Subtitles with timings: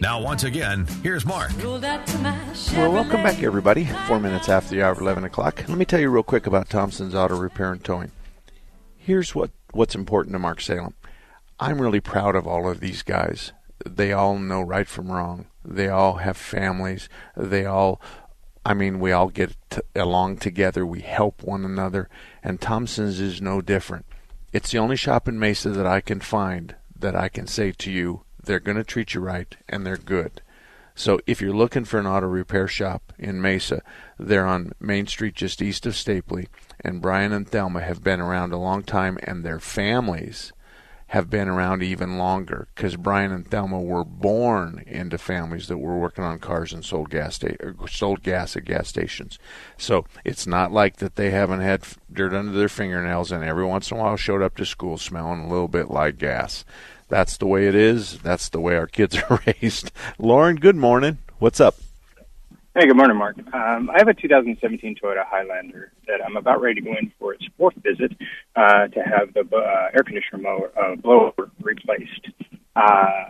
[0.00, 1.50] Now, once again, here's Mark.
[1.62, 1.80] Well,
[2.92, 3.84] welcome back, everybody.
[4.06, 5.64] Four minutes after the hour of 11 o'clock.
[5.68, 8.12] Let me tell you real quick about Thompson's Auto Repair and Towing.
[8.96, 10.94] Here's what, what's important to Mark Salem.
[11.58, 13.52] I'm really proud of all of these guys.
[13.84, 15.46] They all know right from wrong.
[15.64, 17.08] They all have families.
[17.36, 18.00] They all,
[18.64, 20.86] I mean, we all get t- along together.
[20.86, 22.08] We help one another.
[22.44, 24.06] And Thompson's is no different.
[24.52, 27.90] It's the only shop in Mesa that I can find that I can say to
[27.90, 30.40] you, they're going to treat you right and they're good.
[30.94, 33.82] So if you're looking for an auto repair shop in Mesa,
[34.18, 36.48] they're on Main Street just east of Stapley.
[36.80, 40.52] And Brian and Thelma have been around a long time, and their families
[41.08, 45.96] have been around even longer because Brian and Thelma were born into families that were
[45.96, 49.38] working on cars and sold gas sta- er, sold gas at gas stations.
[49.78, 53.90] So it's not like that they haven't had dirt under their fingernails and every once
[53.90, 56.66] in a while showed up to school smelling a little bit like gas
[57.08, 58.18] that's the way it is.
[58.18, 59.90] That's the way our kids are raised.
[60.18, 61.18] Lauren, good morning.
[61.38, 61.76] What's up?
[62.74, 63.36] Hey, good morning, Mark.
[63.52, 67.34] Um, I have a 2017 Toyota Highlander that I'm about ready to go in for
[67.34, 68.12] its fourth visit
[68.54, 72.28] uh, to have the uh, air conditioner mower, uh, blower replaced.
[72.76, 73.24] Uh,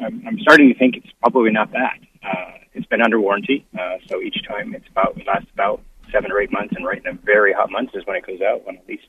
[0.00, 1.98] I'm, starting to think it's probably not that.
[2.22, 5.80] Uh, it's been under warranty, uh, so each time it's about it lasts about
[6.12, 8.40] seven or eight months, and right in the very hot months is when it goes
[8.40, 8.64] out.
[8.64, 9.06] When at least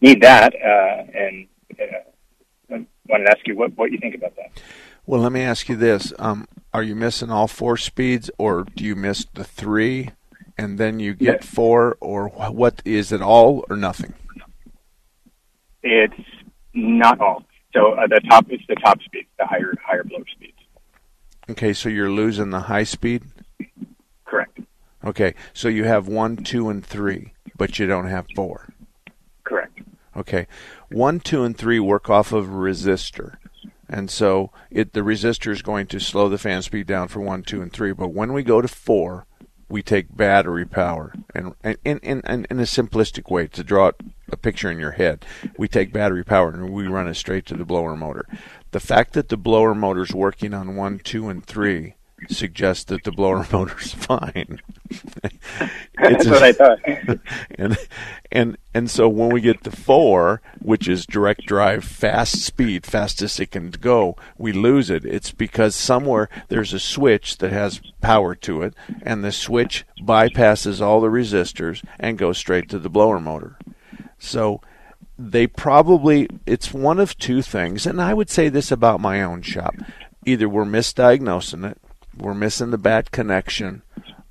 [0.00, 1.46] need that, uh, and
[1.80, 2.09] uh,
[2.70, 4.62] wanted to ask you what, what you think about that.
[5.06, 8.84] Well, let me ask you this: um, Are you missing all four speeds, or do
[8.84, 10.10] you miss the three,
[10.56, 11.46] and then you get yes.
[11.46, 12.82] four, or what?
[12.84, 14.14] Is it all or nothing?
[15.82, 16.14] It's
[16.74, 17.44] not all.
[17.72, 20.58] So uh, the top is the top speed, the higher higher blow speeds.
[21.48, 23.24] Okay, so you're losing the high speed.
[24.24, 24.60] Correct.
[25.04, 28.72] Okay, so you have one, two, and three, but you don't have four.
[29.44, 29.80] Correct.
[30.16, 30.46] Okay,
[30.90, 33.36] one, two, and three work off of a resistor,
[33.88, 37.42] and so it the resistor is going to slow the fan speed down for one,
[37.42, 37.92] two, and three.
[37.92, 39.26] But when we go to four,
[39.68, 41.54] we take battery power, and
[41.84, 43.92] in in, in a simplistic way to draw
[44.32, 45.24] a picture in your head,
[45.56, 48.26] we take battery power and we run it straight to the blower motor.
[48.72, 51.94] The fact that the blower motor is working on one, two, and three
[52.28, 54.60] suggest that the blower motor's fine.
[55.96, 56.78] That's what I thought.
[57.56, 57.78] and
[58.32, 63.40] and and so when we get to four, which is direct drive, fast speed, fastest
[63.40, 65.04] it can go, we lose it.
[65.04, 70.80] It's because somewhere there's a switch that has power to it, and the switch bypasses
[70.80, 73.56] all the resistors and goes straight to the blower motor.
[74.18, 74.60] So
[75.18, 79.42] they probably it's one of two things, and I would say this about my own
[79.42, 79.74] shop.
[80.26, 81.78] Either we're misdiagnosing it
[82.16, 83.82] we're missing the bad connection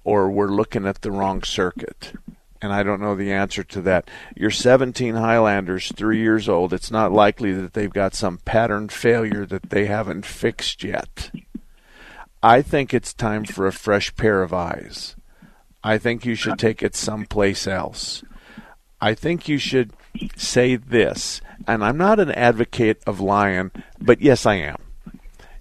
[0.03, 2.13] or we're looking at the wrong circuit.
[2.61, 4.09] And I don't know the answer to that.
[4.35, 9.45] Your 17 Highlanders, three years old, it's not likely that they've got some pattern failure
[9.45, 11.31] that they haven't fixed yet.
[12.43, 15.15] I think it's time for a fresh pair of eyes.
[15.83, 18.23] I think you should take it someplace else.
[18.99, 19.93] I think you should
[20.35, 24.88] say this, and I'm not an advocate of lying, but yes, I am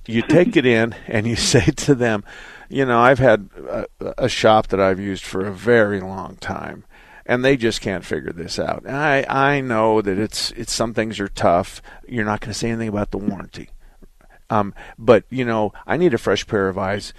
[0.09, 2.25] you take it in and you say to them,
[2.69, 3.87] you know, I've had a,
[4.19, 6.85] a, shop that I've used for a very long time,
[7.25, 8.87] and they just can't figure this out.
[8.87, 11.81] I I know that it's it's some things are tough.
[12.07, 13.71] You're not going to say anything about the warranty,
[14.51, 17.15] um, but you know, I need a fresh pair of eyes.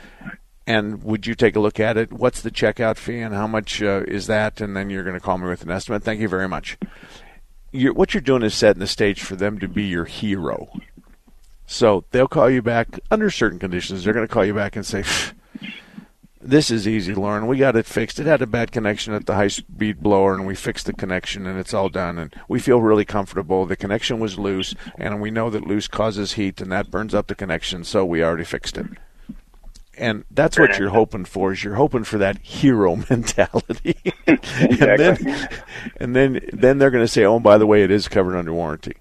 [0.68, 2.14] And would you take a look at it?
[2.14, 4.62] What's the checkout fee, and how much uh, is that?
[4.62, 6.04] And then you're going to call me with an estimate.
[6.04, 6.78] Thank you very much.
[7.72, 10.70] You're, what you're doing is setting the stage for them to be your hero
[11.70, 14.04] so they'll call you back under certain conditions.
[14.04, 15.04] They're going to call you back and say,
[16.42, 17.46] "This is easy, Lauren.
[17.46, 18.20] We got it fixed.
[18.20, 21.60] It had a bad connection at the high-speed blower, and we fixed the connection, and
[21.60, 22.18] it's all done.
[22.18, 23.68] And we feel really comfortable.
[23.68, 27.28] The connection was loose, and we know that loose causes heat, and that burns up
[27.28, 27.84] the connection.
[27.84, 28.88] So we already fixed it."
[29.96, 31.52] and that's what you're hoping for.
[31.52, 33.96] Is you're hoping for that hero mentality,
[34.26, 34.40] and
[34.80, 35.50] then
[35.98, 38.54] and then then they're going to say, "Oh, by the way, it is covered under
[38.54, 38.96] warranty."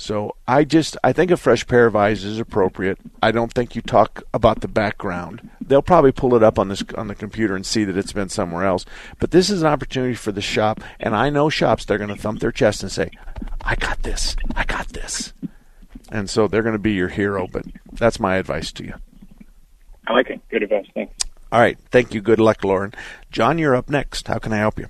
[0.00, 2.98] So I just I think a fresh pair of eyes is appropriate.
[3.22, 5.50] I don't think you talk about the background.
[5.60, 8.30] They'll probably pull it up on this on the computer and see that it's been
[8.30, 8.86] somewhere else.
[9.18, 12.16] But this is an opportunity for the shop, and I know shops they're going to
[12.16, 13.10] thump their chest and say,
[13.60, 14.36] "I got this.
[14.56, 15.34] I got this."
[16.10, 17.46] And so they're going to be your hero.
[17.46, 18.94] But that's my advice to you.
[20.06, 20.40] I like it.
[20.48, 20.86] Good advice.
[20.94, 21.12] Thanks.
[21.52, 21.78] All right.
[21.90, 22.22] Thank you.
[22.22, 22.94] Good luck, Lauren.
[23.30, 24.28] John, you're up next.
[24.28, 24.88] How can I help you?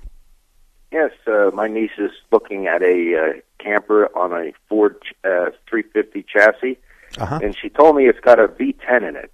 [0.91, 6.23] Yes, uh, my niece is looking at a uh, camper on a Ford uh, 350
[6.31, 6.77] chassis,
[7.17, 7.39] Uh-huh.
[7.43, 9.31] and she told me it's got a V10 in it.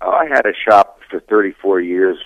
[0.00, 2.18] Uh, I had a shop for 34 years,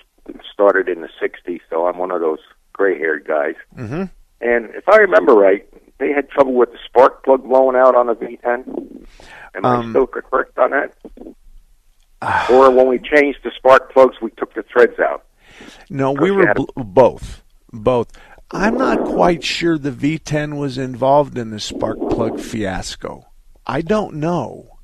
[0.53, 2.39] started in the 60s, so I'm one of those
[2.73, 3.55] gray-haired guys.
[3.77, 4.05] Mm-hmm.
[4.43, 5.67] And if I remember right,
[5.99, 9.07] they had trouble with the spark plug blowing out on the V10.
[9.55, 10.95] Am I Um, still correct on that?
[12.51, 15.25] or when we changed the spark plugs, we took the threads out.
[15.89, 17.43] No, we were a- bl- both.
[17.73, 18.11] Both.
[18.53, 23.27] I'm not quite sure the V10 was involved in the spark plug fiasco.
[23.65, 24.79] I don't know.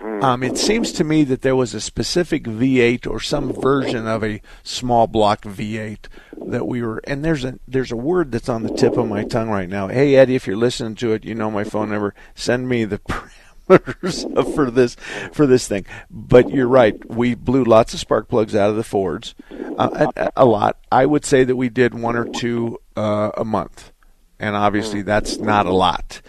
[0.00, 4.22] Um, it seems to me that there was a specific V8 or some version of
[4.22, 6.06] a small block V8
[6.46, 7.00] that we were.
[7.04, 9.88] And there's a there's a word that's on the tip of my tongue right now.
[9.88, 12.14] Hey Eddie, if you're listening to it, you know my phone number.
[12.36, 13.00] Send me the
[13.68, 14.96] parameters for this
[15.32, 15.86] for this thing.
[16.10, 16.96] But you're right.
[17.10, 19.34] We blew lots of spark plugs out of the Fords,
[19.78, 20.78] uh, a, a lot.
[20.90, 23.92] I would say that we did one or two uh, a month,
[24.38, 26.20] and obviously that's not a lot.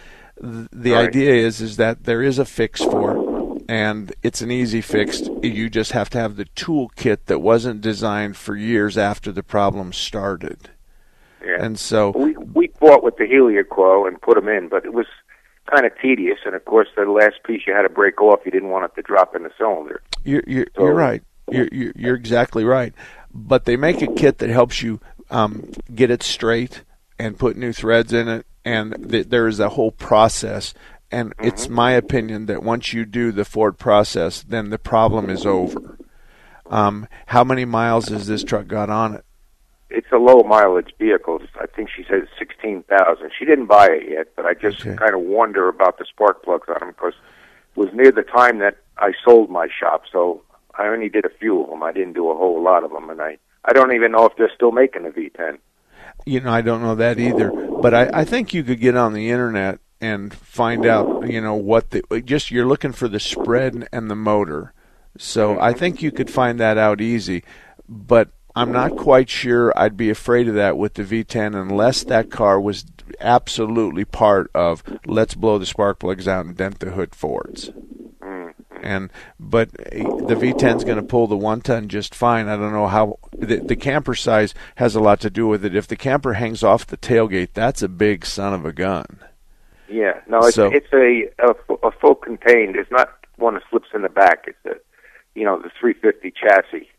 [0.41, 1.07] The Right.
[1.09, 3.29] idea is is that there is a fix for it.
[3.67, 5.21] And it's an easy fix.
[5.43, 9.93] You just have to have the toolkit that wasn't designed for years after the problem
[9.93, 10.71] started.
[11.45, 11.63] Yeah.
[11.63, 15.05] And so, we we fought with the Helicoil and put them in, but it was
[15.71, 16.39] kind of tedious.
[16.45, 18.39] And of course, the last piece you had to break off.
[18.45, 20.01] You didn't want it to drop in the cylinder.
[20.23, 21.23] You're you're, So- you're right.
[21.51, 22.93] You're, you're you're exactly right.
[23.33, 24.99] But they make a kit that helps you
[25.31, 26.83] um, get it straight
[27.17, 30.73] and put new threads in it, and th- there is a whole process.
[31.11, 35.43] And it's my opinion that once you do the Ford process, then the problem is
[35.43, 35.97] over.
[36.69, 39.25] Um, how many miles has this truck got on it?
[39.89, 41.39] It's a low mileage vehicle.
[41.59, 43.31] I think she said sixteen thousand.
[43.37, 44.95] She didn't buy it yet, but I just Okay.
[44.95, 47.13] kind of wonder about the spark plugs on them because
[47.75, 50.43] it was near the time that I sold my shop, so
[50.77, 51.81] I only did a few of them.
[51.83, 54.35] I didn't do a whole lot of them, and I I don't even know if
[54.37, 55.57] they're still making a V10.
[56.25, 57.51] you know, I don't know that either.
[57.81, 61.55] But I, I think you could get on the internet and find out, you know,
[61.55, 64.73] what the just you're looking for the spread and the motor.
[65.17, 65.63] So mm-hmm.
[65.63, 67.43] I think you could find that out easy.
[67.87, 68.29] But
[68.59, 72.59] I'm not quite sure I'd be afraid of that with the V10 unless that car
[72.59, 72.83] was
[73.21, 77.71] absolutely part of let's blow the spark plugs out and dent the hood Fords.
[78.81, 82.47] And but eh, the V10's going to pull the one ton just fine.
[82.47, 85.75] I don't know how the, the camper size has a lot to do with it.
[85.75, 89.19] If the camper hangs off the tailgate, that's a big son of a gun.
[89.89, 92.75] Yeah, no, it's So- it's a, a a full contained.
[92.75, 94.45] It's not one that slips in the back.
[94.47, 94.79] It's a
[95.35, 96.89] you know the 350 chassis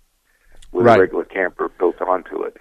[0.72, 0.98] with Right.
[0.98, 2.56] a regular camper built onto it.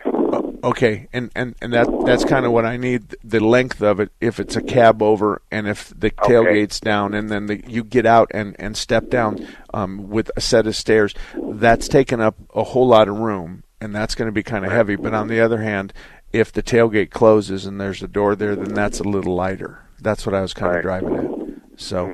[0.63, 3.15] Okay, and and and that that's kind of what I need.
[3.23, 7.29] The length of it, if it's a cab over, and if the tailgate's down, and
[7.29, 11.13] then the, you get out and and step down um, with a set of stairs,
[11.53, 14.71] that's taking up a whole lot of room, and that's going to be kind of
[14.71, 14.95] heavy.
[14.97, 15.93] But on the other hand,
[16.33, 19.79] if the tailgate closes and there's a door there, then that's a little lighter.
[20.01, 21.01] That's what I was kind of Right.
[21.01, 21.79] driving at.
[21.79, 22.13] So.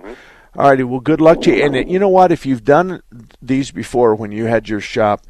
[0.58, 0.84] All righty.
[0.84, 1.64] Well, good luck to you.
[1.66, 2.32] And uh, you know what?
[2.32, 3.02] If you've done
[3.42, 5.22] these before when you had your shop,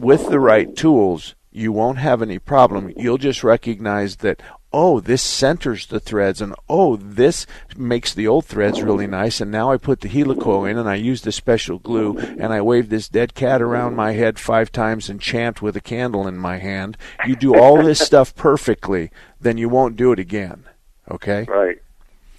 [0.00, 2.92] with the right tools, you won't have any problem.
[2.96, 4.40] You'll just recognize that,
[4.72, 9.40] oh, this centers the threads, and oh, this makes the old threads really nice.
[9.40, 12.60] And now I put the helicoil in, and I use the special glue, and I
[12.60, 16.38] wave this dead cat around my head five times and chant with a candle in
[16.38, 16.96] my hand.
[17.26, 20.64] You do all this stuff perfectly, then you won't do it again.
[21.10, 21.44] Okay?
[21.48, 21.78] Right.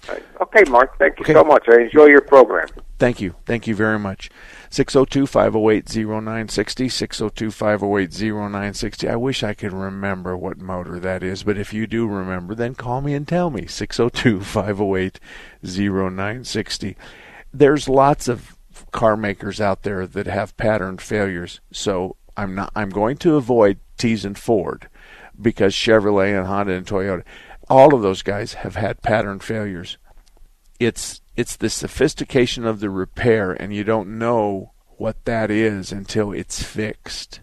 [0.08, 0.22] Right.
[0.40, 0.98] Okay, Mark.
[0.98, 1.32] Thank you Okay.
[1.34, 1.64] so much.
[1.68, 2.68] I enjoy your program.
[2.98, 3.34] Thank you.
[3.46, 4.30] Thank you very much.
[4.70, 6.88] 602 508 0960.
[6.88, 9.08] 602 508 0960.
[9.08, 12.74] I wish I could remember what motor that is, but if you do remember, then
[12.74, 13.66] call me and tell me.
[13.66, 15.18] 602 508
[15.62, 16.96] 0960.
[17.52, 18.56] There's lots of
[18.92, 23.78] car makers out there that have patterned failures, so I'm not I'm going to avoid
[23.98, 24.88] teasing Ford
[25.40, 27.24] because Chevrolet and Honda and Toyota,
[27.72, 29.96] all of those guys have had pattern failures
[30.78, 36.32] it's it's the sophistication of the repair and you don't know what that is until
[36.32, 37.40] it's fixed.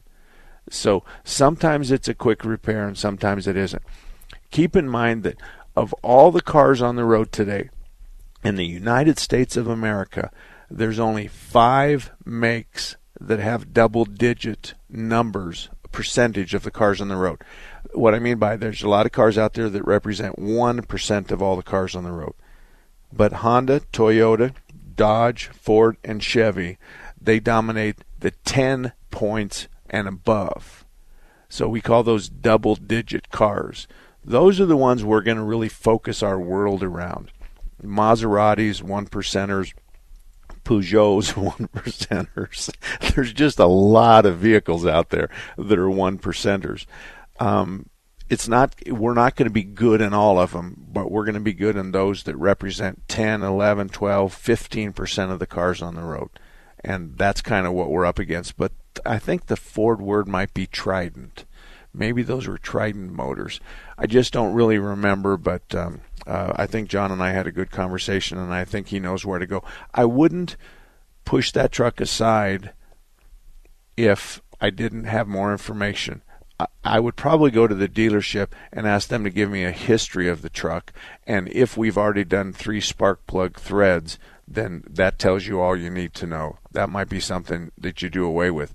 [0.70, 3.82] So sometimes it's a quick repair and sometimes it isn't.
[4.52, 5.38] Keep in mind that
[5.76, 7.70] of all the cars on the road today
[8.44, 10.32] in the United States of America,
[10.70, 17.16] there's only 5 makes that have double digit numbers, percentage of the cars on the
[17.16, 17.42] road.
[17.94, 21.42] What I mean by there's a lot of cars out there that represent 1% of
[21.42, 22.34] all the cars on the road.
[23.12, 24.54] But Honda, Toyota,
[24.96, 26.78] Dodge, Ford, and Chevy,
[27.20, 30.86] they dominate the 10 points and above.
[31.48, 33.88] So we call those double digit cars.
[34.24, 37.32] Those are the ones we're going to really focus our world around.
[37.84, 39.74] Maseratis, one percenters,
[40.64, 42.70] Peugeots, one percenters.
[43.16, 46.86] There's just a lot of vehicles out there that are one percenters.
[47.40, 47.90] Um,
[48.30, 51.34] it's not we're not going to be good in all of them, but we're going
[51.34, 55.96] to be good in those that represent 10, 11, 12, 15% of the cars on
[55.96, 56.30] the road.
[56.84, 58.56] And that's kind of what we're up against.
[58.56, 58.72] But
[59.06, 61.32] I think the Ford word might be Triton.
[61.94, 63.60] Maybe those were Triton motors.
[63.98, 67.52] I just don't really remember, but um, uh, I think John and I had a
[67.52, 69.64] good conversation, and I think he knows where to go.
[69.94, 70.56] I wouldn't
[71.26, 72.74] push that truck aside
[73.98, 76.22] if I didn't have more information.
[76.84, 80.28] I would probably go to the dealership and ask them to give me a history
[80.28, 80.92] of the truck.
[81.26, 85.90] And if we've already done three spark plug threads, then that tells you all you
[85.90, 86.58] need to know.
[86.72, 88.74] That might be something that you do away with.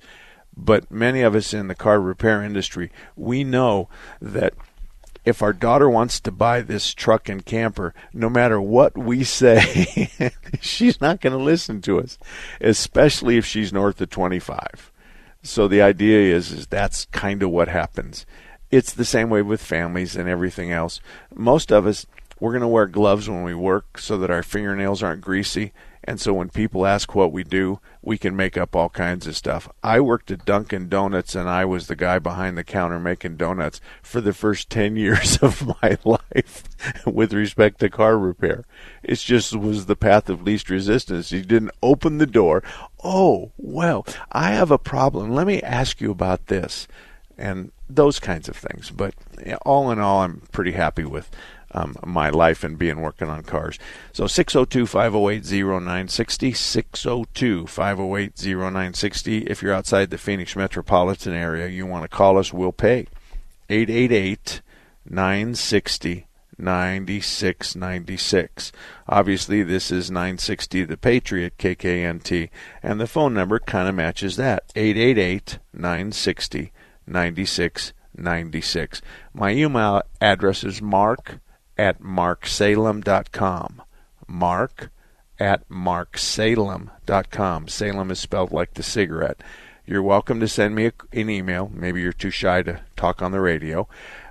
[0.56, 3.88] But many of us in the car repair industry, we know
[4.20, 4.54] that
[5.24, 10.10] if our daughter wants to buy this truck and camper, no matter what we say,
[10.60, 12.18] she's not going to listen to us,
[12.60, 14.92] especially if she's north of 25.
[15.44, 18.24] So the idea is, is that's kind of what happens.
[18.70, 21.00] It's the same way with families and everything else.
[21.34, 22.06] Most of us,
[22.40, 25.72] we're going to wear gloves when we work so that our fingernails aren't greasy
[26.06, 29.36] and so when people ask what we do, we can make up all kinds of
[29.36, 29.68] stuff.
[29.82, 33.80] I worked at Dunkin' Donuts and I was the guy behind the counter making donuts
[34.02, 36.64] for the first 10 years of my life
[37.06, 38.64] with respect to car repair.
[39.02, 41.32] It just was the path of least resistance.
[41.32, 42.62] You didn't open the door.
[43.02, 45.30] Oh, well, I have a problem.
[45.30, 46.86] Let me ask you about this.
[47.36, 48.90] And those kinds of things.
[48.90, 49.14] But
[49.64, 51.30] all in all, I'm pretty happy with
[51.74, 53.78] um, my life and being working on cars.
[54.12, 59.38] So 602 508 0960, 602 508 0960.
[59.38, 63.06] If you're outside the Phoenix metropolitan area, you want to call us, we'll pay.
[63.68, 64.62] 888
[65.08, 66.26] 960
[66.56, 68.72] 9696.
[69.08, 72.48] Obviously, this is 960 The Patriot, KKNT,
[72.82, 76.72] and the phone number kind of matches that 888 960
[77.06, 79.02] 9696.
[79.32, 81.40] My email address is mark
[81.76, 83.82] at marksalem.com.
[84.26, 84.90] Mark
[85.38, 87.68] at marksalem.com.
[87.68, 89.42] Salem is spelled like the cigarette.
[89.86, 91.70] You're welcome to send me an email.
[91.72, 93.86] Maybe you're too shy to talk on the radio,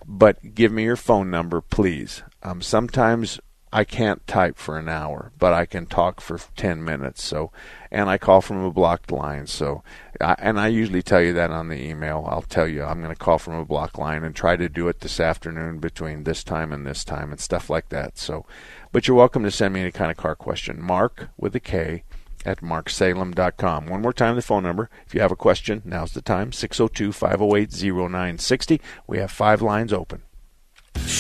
[0.06, 2.24] but give me your phone number, please.
[2.42, 3.40] Um, sometimes
[3.72, 7.24] I can't type for an hour, but I can talk for 10 minutes.
[7.24, 7.52] So,
[7.92, 9.48] and I call from a blocked line.
[9.48, 9.84] So,
[10.22, 12.25] I, and I usually tell you that on the email.
[12.27, 14.88] I'll tell you I'm going to call from a block line and try to do
[14.88, 18.17] it this afternoon between this time and this time and stuff like that.
[18.17, 18.46] So,
[18.91, 20.82] but you're welcome to send me any kind of car question.
[20.82, 22.03] Mark with a K
[22.46, 23.88] at marksalem.com.
[23.88, 24.89] One more time, the phone number.
[25.05, 28.82] If you have a question, now's the time 602 508 0960.
[29.08, 30.24] We have five lines open.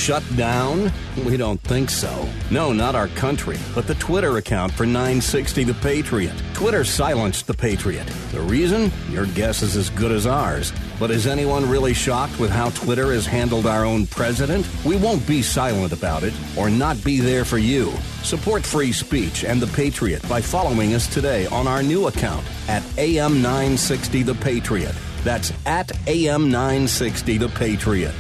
[0.03, 0.91] Shut down?
[1.25, 2.27] We don't think so.
[2.51, 6.33] No, not our country, but the Twitter account for 960 The Patriot.
[6.53, 8.05] Twitter silenced The Patriot.
[8.31, 8.91] The reason?
[9.09, 10.73] Your guess is as good as ours.
[10.99, 14.67] But is anyone really shocked with how Twitter has handled our own president?
[14.83, 17.91] We won't be silent about it or not be there for you.
[18.23, 22.83] Support free speech and The Patriot by following us today on our new account at
[22.97, 24.95] AM960 The Patriot.
[25.23, 28.15] That's at AM960 The Patriot.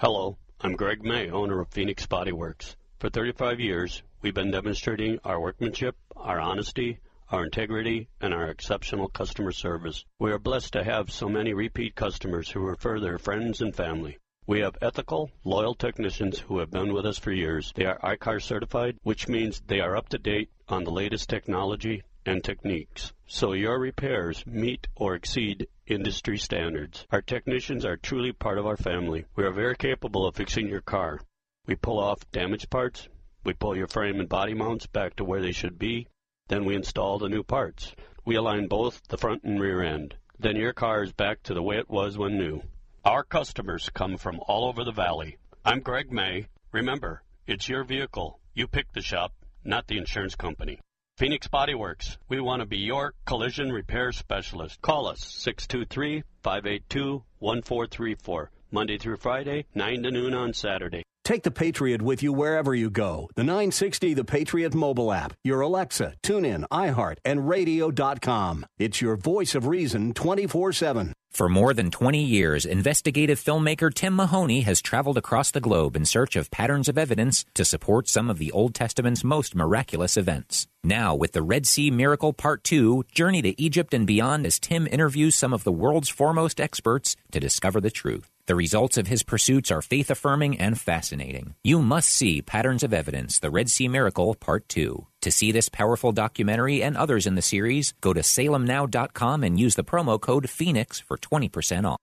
[0.00, 2.74] Hello, I'm Greg May, owner of Phoenix Body Works.
[3.00, 9.08] For 35 years, we've been demonstrating our workmanship, our honesty, our integrity, and our exceptional
[9.08, 10.06] customer service.
[10.18, 14.16] We are blessed to have so many repeat customers who refer their friends and family.
[14.46, 17.70] We have ethical, loyal technicians who have been with us for years.
[17.74, 22.04] They are ICAR certified, which means they are up to date on the latest technology
[22.26, 27.06] and techniques, so your repairs meet or exceed industry standards.
[27.10, 29.24] Our technicians are truly part of our family.
[29.36, 31.20] We are very capable of fixing your car.
[31.66, 33.08] We pull off damaged parts,
[33.44, 36.08] we pull your frame and body mounts back to where they should be,
[36.48, 37.94] then we install the new parts.
[38.24, 40.16] We align both the front and rear end.
[40.38, 42.62] Then your car is back to the way it was when new.
[43.04, 45.38] Our customers come from all over the valley.
[45.64, 46.48] I'm Greg May.
[46.72, 48.40] Remember, it's your vehicle.
[48.54, 49.32] You pick the shop,
[49.64, 50.80] not the insurance company.
[51.20, 52.16] Phoenix Body Works.
[52.30, 54.80] We want to be your collision repair specialist.
[54.80, 58.50] Call us 623 582 1434.
[58.70, 61.02] Monday through Friday, 9 to noon on Saturday.
[61.30, 63.30] Take the Patriot with you wherever you go.
[63.36, 68.66] The 960 The Patriot mobile app, your Alexa, TuneIn, iHeart, and radio.com.
[68.80, 71.12] It's your voice of reason 24 7.
[71.30, 76.04] For more than 20 years, investigative filmmaker Tim Mahoney has traveled across the globe in
[76.04, 80.66] search of patterns of evidence to support some of the Old Testament's most miraculous events.
[80.82, 84.88] Now, with the Red Sea Miracle Part 2, Journey to Egypt and beyond as Tim
[84.88, 88.28] interviews some of the world's foremost experts to discover the truth.
[88.50, 91.54] The results of his pursuits are faith affirming and fascinating.
[91.62, 95.06] You must see Patterns of Evidence, The Red Sea Miracle, Part 2.
[95.20, 99.76] To see this powerful documentary and others in the series, go to salemnow.com and use
[99.76, 102.00] the promo code PHOENIX for 20% off.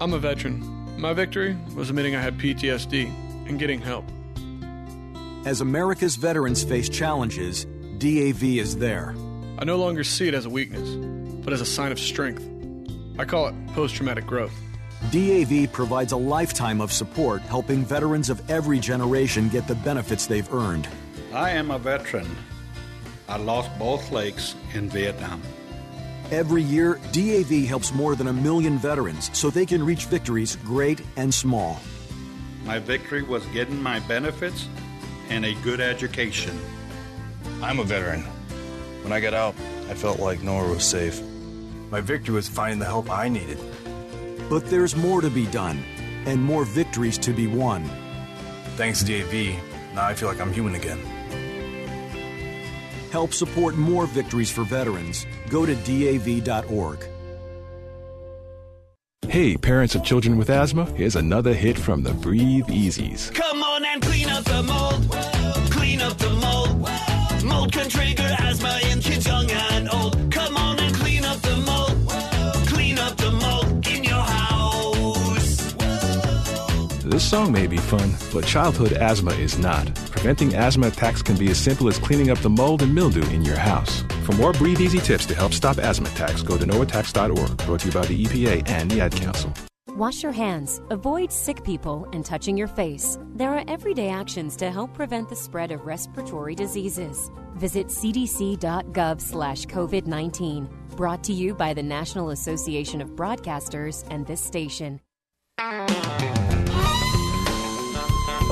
[0.00, 0.62] I'm a veteran.
[0.98, 3.12] My victory was admitting I had PTSD
[3.46, 4.06] and getting help.
[5.44, 7.66] As America's veterans face challenges,
[7.98, 9.14] DAV is there.
[9.58, 10.88] I no longer see it as a weakness,
[11.44, 12.48] but as a sign of strength.
[13.18, 14.52] I call it post traumatic growth.
[15.10, 20.52] DAV provides a lifetime of support helping veterans of every generation get the benefits they've
[20.52, 20.88] earned.
[21.32, 22.28] I am a veteran.
[23.28, 25.42] I lost both legs in Vietnam.
[26.30, 31.02] Every year, DAV helps more than a million veterans so they can reach victories great
[31.16, 31.80] and small.
[32.64, 34.68] My victory was getting my benefits
[35.28, 36.58] and a good education.
[37.60, 38.22] I'm a veteran.
[39.02, 39.54] When I got out,
[39.90, 41.20] I felt like nowhere was safe.
[41.92, 43.58] My victory was finding the help I needed.
[44.48, 45.84] But there's more to be done
[46.24, 47.84] and more victories to be won.
[48.76, 49.62] Thanks to DAV,
[49.94, 50.98] now I feel like I'm human again.
[53.10, 55.26] Help support more victories for veterans.
[55.50, 57.06] Go to DAV.org.
[59.28, 63.34] Hey, parents of children with asthma, here's another hit from the Breathe Easies.
[63.34, 65.10] Come on and clean up the mold.
[65.70, 67.44] Clean up the mold.
[67.44, 68.34] Mold can trigger
[77.12, 79.94] This song may be fun, but childhood asthma is not.
[80.12, 83.44] Preventing asthma attacks can be as simple as cleaning up the mold and mildew in
[83.44, 84.02] your house.
[84.24, 87.86] For more Breathe Easy tips to help stop asthma attacks, go to noattacks.org, brought to
[87.88, 89.52] you by the EPA and the Ad Council.
[89.88, 93.18] Wash your hands, avoid sick people, and touching your face.
[93.34, 97.30] There are everyday actions to help prevent the spread of respiratory diseases.
[97.56, 100.66] Visit cdc.gov slash COVID 19.
[100.96, 104.98] Brought to you by the National Association of Broadcasters and this station.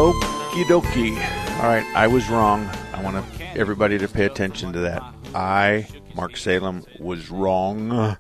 [0.01, 1.15] Okie dokie.
[1.61, 2.67] All right, I was wrong.
[2.95, 3.23] I want
[3.55, 5.03] everybody to pay attention to that.
[5.35, 8.17] I, Mark Salem, was wrong.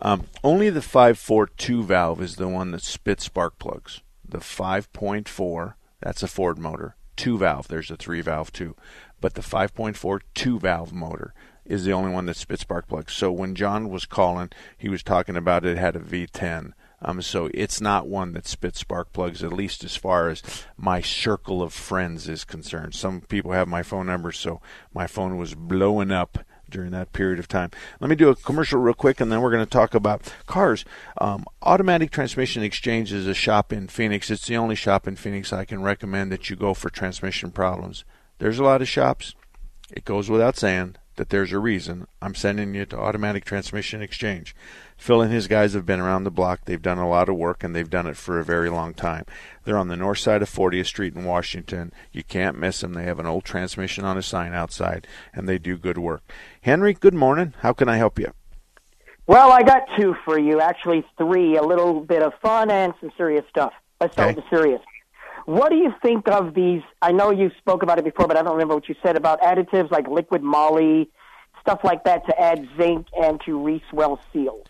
[0.00, 4.02] Um, only the 542 valve is the one that spits spark plugs.
[4.28, 6.96] The 5.4, that's a Ford motor.
[7.14, 8.74] Two valve, there's a three valve too.
[9.20, 11.32] But the 5.4 two valve motor
[11.64, 13.12] is the only one that spits spark plugs.
[13.12, 16.72] So when John was calling, he was talking about it had a V10.
[17.04, 20.42] Um, so it's not one that spits spark plugs, at least as far as
[20.76, 22.94] my circle of friends is concerned.
[22.94, 24.60] Some people have my phone number, so
[24.94, 26.38] my phone was blowing up
[26.70, 27.70] during that period of time.
[28.00, 30.84] Let me do a commercial real quick, and then we're going to talk about cars.
[31.20, 34.30] Um, Automatic Transmission Exchange is a shop in Phoenix.
[34.30, 38.04] It's the only shop in Phoenix I can recommend that you go for transmission problems.
[38.38, 39.34] There's a lot of shops.
[39.90, 44.54] It goes without saying that there's a reason I'm sending you to Automatic Transmission Exchange.
[44.96, 46.60] Phil and his guys have been around the block.
[46.64, 49.24] They've done a lot of work and they've done it for a very long time.
[49.64, 51.92] They're on the north side of 40th Street in Washington.
[52.12, 52.94] You can't miss them.
[52.94, 56.22] They have an old transmission on a sign outside and they do good work.
[56.62, 57.54] Henry, good morning.
[57.60, 58.32] How can I help you?
[59.26, 60.60] Well, I got two for you.
[60.60, 61.56] Actually, three.
[61.56, 63.72] A little bit of fun and some serious stuff.
[64.00, 64.36] Let's start Okay.
[64.36, 64.80] with the serious.
[65.46, 66.82] What do you think of these?
[67.02, 69.40] I know you spoke about it before, but I don't remember what you said about
[69.42, 71.10] additives like Liqui Moly,
[71.60, 74.66] stuff like that to add zinc and to re-swell seals.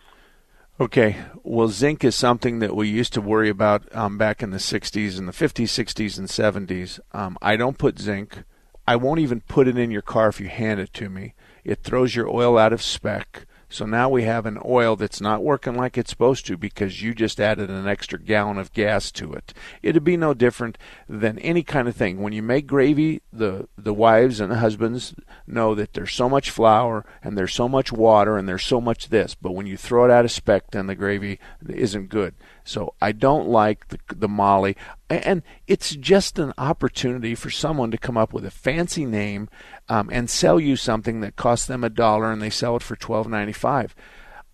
[0.81, 1.17] Okay.
[1.45, 5.17] Well, zinc is something that we used to worry about um, back in the 60s
[5.17, 6.99] and the 50s, 60s, and 70s.
[7.13, 8.43] Um, I don't put zinc.
[8.87, 11.35] I won't even put it in your car if you hand it to me.
[11.63, 13.47] It throws your oil out of spec.
[13.75, 17.13] So now we have an oil that's not working like it's supposed to because you
[17.13, 19.53] just added an extra gallon of gas to it.
[19.83, 22.23] It'd be no different than any kind of thing.
[22.23, 26.51] When you make gravy, the the wives and the husbands know that there's so much
[26.51, 30.05] flour and there's so much water and there's so much this, but when you throw
[30.05, 32.37] it out of spec, then the gravy isn't good.
[32.65, 34.77] So I don't like the, the Molly,
[35.11, 39.49] and it's just an opportunity for someone to come up with a fancy name
[39.89, 42.97] um, and sell you something that costs them a dollar and they sell it for
[42.97, 43.95] twelve ninety five.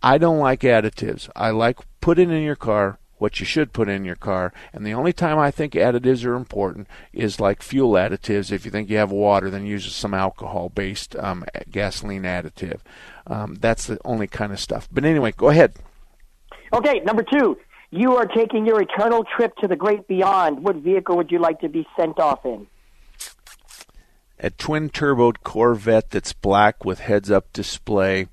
[0.03, 1.29] I don't like additives.
[1.37, 4.53] I like put it in your car what you should put in your car.
[4.73, 8.51] And the only time I think additives are important is like fuel additives.
[8.51, 12.81] If you think you have water, then use some alcohol-based um, gasoline additive.
[13.27, 14.89] Um, that's the only kind of stuff.
[14.91, 15.75] But anyway, go ahead.
[16.73, 17.59] Okay, number two.
[17.91, 20.63] You are taking your eternal trip to the great beyond.
[20.63, 22.69] What vehicle would you like to be sent off in?
[24.39, 28.29] A twin turboed Corvette that's black with heads up display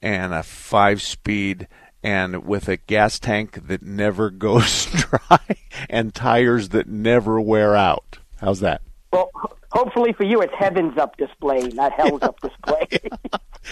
[0.00, 1.68] and a five speed
[2.02, 5.56] and with a gas tank that never goes dry
[5.88, 8.18] and tires that never wear out.
[8.40, 8.80] How's that?
[9.12, 9.30] Well,
[9.70, 12.88] hopefully for you, it's heavens up display, not hell's up display.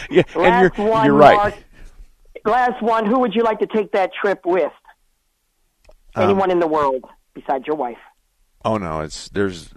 [0.09, 1.37] Yeah, and Last you're, one, you're right.
[1.37, 1.55] Mark.
[2.45, 3.07] Last one.
[3.07, 4.71] Who would you like to take that trip with?
[6.15, 7.99] Um, Anyone in the world besides your wife?
[8.65, 9.71] Oh no, it's there's.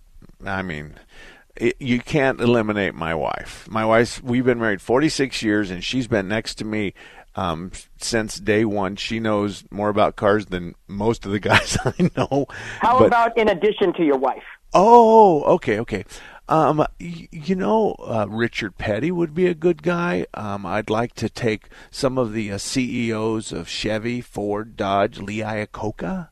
[0.46, 0.96] I mean,
[1.56, 3.68] it, you can't eliminate my wife.
[3.70, 4.22] My wife.
[4.24, 6.94] We've been married 46 years, and she's been next to me
[7.36, 8.96] um, since day one.
[8.98, 12.48] She knows more about cars than most of the guys I know.
[12.80, 14.44] How But- about in addition to your wife?
[14.74, 16.04] Oh, okay, okay.
[16.50, 20.26] Um, y- you know, uh, Richard Petty would be a good guy.
[20.34, 25.38] Um, I'd like to take some of the uh, CEOs of Chevy, Ford, Dodge, Lee
[25.40, 26.30] Iacocca.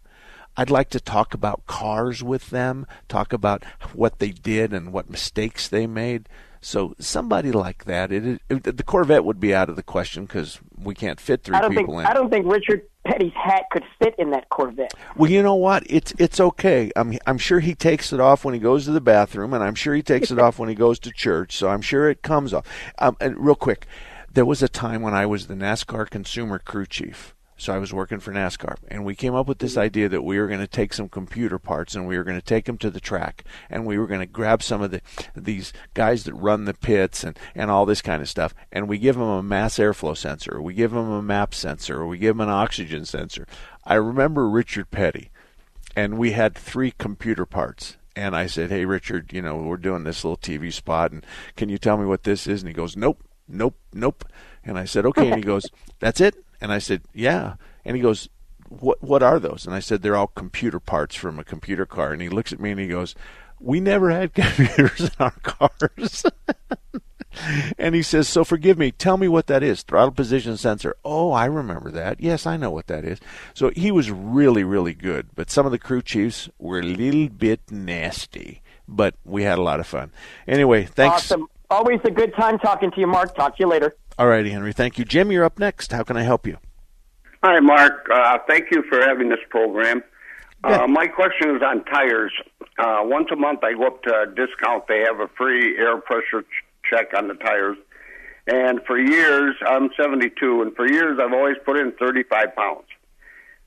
[0.57, 5.09] I'd like to talk about cars with them, talk about what they did and what
[5.09, 6.27] mistakes they made.
[6.59, 8.11] So somebody like that.
[8.11, 11.55] It, it, the Corvette would be out of the question because we can't fit three
[11.55, 12.05] I don't think people in.
[12.05, 14.93] I don't think Richard Petty's hat could fit in that Corvette.
[15.15, 15.83] Well, you know what?
[15.87, 16.91] It's it's okay.
[16.95, 19.75] I'm I'm sure he takes it off when he goes to the bathroom, and I'm
[19.75, 21.55] sure he takes it off when he goes to church.
[21.55, 22.65] So I'm sure it comes off.
[22.99, 23.87] Um, and real quick,
[24.31, 27.33] there was a time when I was the NASCAR consumer crew chief.
[27.61, 29.81] So I was working for NASCAR, and we came up with this mm-hmm.
[29.81, 32.43] idea that we were going to take some computer parts and we were going to
[32.43, 34.99] take them to the track, and we were going to grab some of the
[35.35, 38.97] these guys that run the pits and and all this kind of stuff, and we
[38.97, 42.17] give them a mass airflow sensor, or we give them a map sensor, or we
[42.17, 43.45] give them an oxygen sensor.
[43.85, 45.29] I remember Richard Petty,
[45.95, 47.95] and we had three computer parts.
[48.15, 51.23] And I said, "Hey, Richard, you know we're doing this little TV spot, and
[51.55, 54.25] can you tell me what this is?" And he goes, "Nope, nope, nope."
[54.65, 55.69] And I said, "Okay." And he goes,
[55.99, 58.29] "That's it." And I said, "Yeah." And he goes,
[58.69, 62.13] "What what are those?" And I said, "They're all computer parts from a computer car."
[62.13, 63.15] And he looks at me and he goes,
[63.59, 66.25] "We never had computers in our cars."
[67.77, 68.91] and he says, "So forgive me.
[68.91, 69.83] Tell me what that is.
[69.83, 70.95] Throttle position sensor.
[71.03, 72.21] Oh, I remember that.
[72.21, 73.19] Yes, I know what that is."
[73.53, 75.29] So he was really, really good.
[75.35, 78.61] But some of the crew chiefs were a little bit nasty.
[78.87, 80.11] But we had a lot of fun.
[80.47, 81.31] Anyway, thanks.
[81.31, 81.47] Awesome.
[81.69, 83.33] Always a good time talking to you, Mark.
[83.33, 83.95] Talk to you later.
[84.21, 84.71] All righty, Henry.
[84.71, 85.31] Thank you, Jim.
[85.31, 85.91] You're up next.
[85.91, 86.59] How can I help you?
[87.43, 88.07] Hi, Mark.
[88.13, 90.03] Uh, thank you for having this program.
[90.63, 92.31] Uh, my question is on tires.
[92.77, 94.87] Uh, once a month, I go up to a discount.
[94.87, 97.77] They have a free air pressure ch- check on the tires.
[98.45, 102.85] And for years, I'm 72, and for years, I've always put in 35 pounds.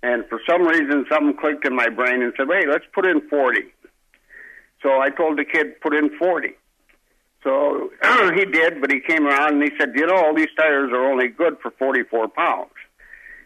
[0.05, 3.29] And for some reason, something clicked in my brain and said, hey, let's put in
[3.29, 3.61] 40.
[4.85, 6.51] So I told the kid, put in 40.
[7.45, 7.91] So
[8.35, 11.11] he did, but he came around and he said, you know, all these tires are
[11.11, 12.73] only good for 44 pounds.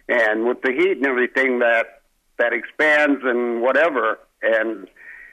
[0.08, 2.00] And with the heat and everything that
[2.38, 4.86] that expands and whatever, and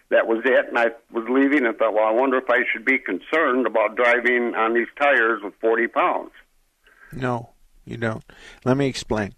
[0.10, 0.68] that was it.
[0.68, 3.96] And I was leaving and thought, well, I wonder if I should be concerned about
[3.96, 6.32] driving on these tires with 40 pounds.
[7.12, 7.52] No,
[7.86, 8.24] you don't.
[8.66, 9.36] Let me explain.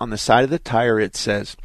[0.00, 1.56] On the side of the tire, it says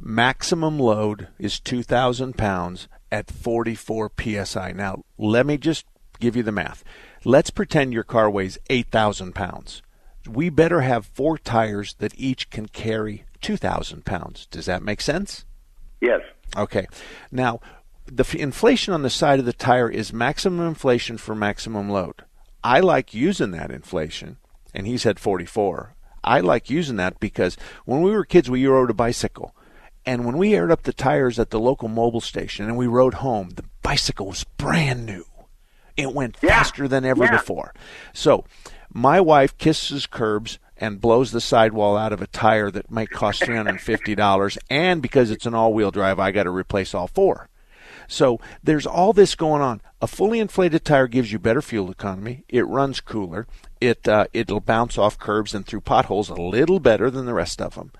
[0.00, 4.10] maximum load is 2,000 pounds at 44
[4.44, 4.72] psi.
[4.72, 5.86] Now, let me just
[6.22, 6.84] give you the math.
[7.24, 9.82] Let's pretend your car weighs 8,000 pounds.
[10.26, 14.46] We better have four tires that each can carry 2,000 pounds.
[14.46, 15.44] Does that make sense?
[16.00, 16.20] Yes.
[16.56, 16.86] Okay.
[17.32, 17.60] Now,
[18.06, 22.22] the f- inflation on the side of the tire is maximum inflation for maximum load.
[22.62, 24.36] I like using that inflation,
[24.72, 25.94] and he said 44.
[26.22, 29.56] I like using that because when we were kids, we rode a bicycle.
[30.06, 33.14] And when we aired up the tires at the local mobile station and we rode
[33.14, 35.24] home, the bicycle was brand new.
[36.02, 37.32] It went faster than ever Yeah.
[37.32, 37.72] before.
[38.12, 38.44] So,
[38.92, 43.40] my wife kisses curbs and blows the sidewall out of a tire that might cost
[43.42, 47.48] $350 and because it's an all-wheel drive I got to replace all four.
[48.08, 49.80] So there's all this going on.
[50.02, 52.44] A fully inflated tire gives you better fuel economy.
[52.48, 53.46] It runs cooler.
[53.80, 57.62] It uh, it'll bounce off curbs and through potholes a little better than the rest
[57.62, 57.92] of them.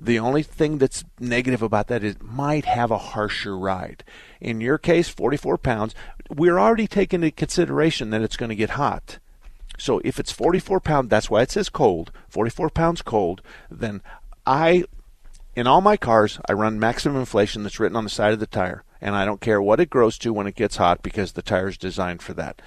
[0.00, 4.04] The only thing that's negative about that is it might have a harsher ride.
[4.40, 5.94] In your case, 44 pounds,
[6.30, 9.18] we're already taking into consideration that it's going to get hot.
[9.76, 14.02] So if it's 44 pounds, that's why it says cold, 44 pounds cold, then
[14.46, 14.84] I,
[15.54, 18.46] in all my cars, I run maximum inflation that's written on the side of the
[18.46, 18.84] tire.
[19.00, 21.78] And I don't care what it grows to when it gets hot because the tire's
[21.78, 22.60] designed for that.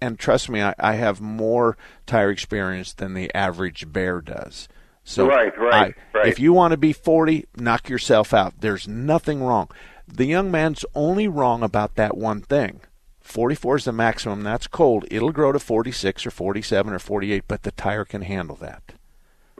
[0.00, 4.68] And trust me, I, I have more tire experience than the average bear does.
[5.08, 6.26] So Right, right, I- right.
[6.26, 8.60] If you want to be 40, knock yourself out.
[8.60, 9.70] There's nothing wrong.
[10.06, 12.80] The young man's only wrong about that one thing.
[13.22, 14.42] 44 is the maximum.
[14.42, 15.06] That's cold.
[15.10, 18.82] It'll grow to 46 or 47 or 48, but the tire can handle that.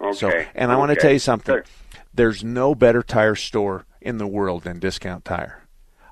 [0.01, 0.17] Okay.
[0.19, 1.55] So, and I want to tell you something.
[1.57, 1.67] Good.
[2.13, 5.63] There's no better tire store in the world than Discount Tire.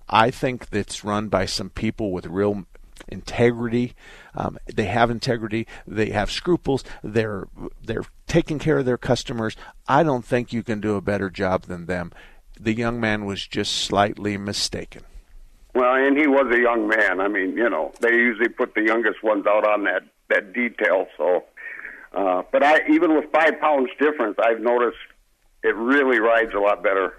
[0.09, 2.64] I think that's run by some people with real
[3.09, 3.95] integrity.
[4.35, 5.67] Um, they have integrity.
[5.87, 6.85] They have scruples.
[7.03, 7.49] They're
[7.83, 9.57] they're taking care of their customers.
[9.89, 12.13] I don't think you can do a better job than them.
[12.59, 15.03] The young man was just slightly mistaken.
[15.75, 17.21] Well, and he was a young man.
[17.21, 21.07] I mean, you know, they usually put the youngest ones out on that that detail.
[21.17, 21.45] So,
[22.15, 24.97] uh, but I even with five pounds difference, I've noticed
[25.63, 27.15] it really rides a lot better.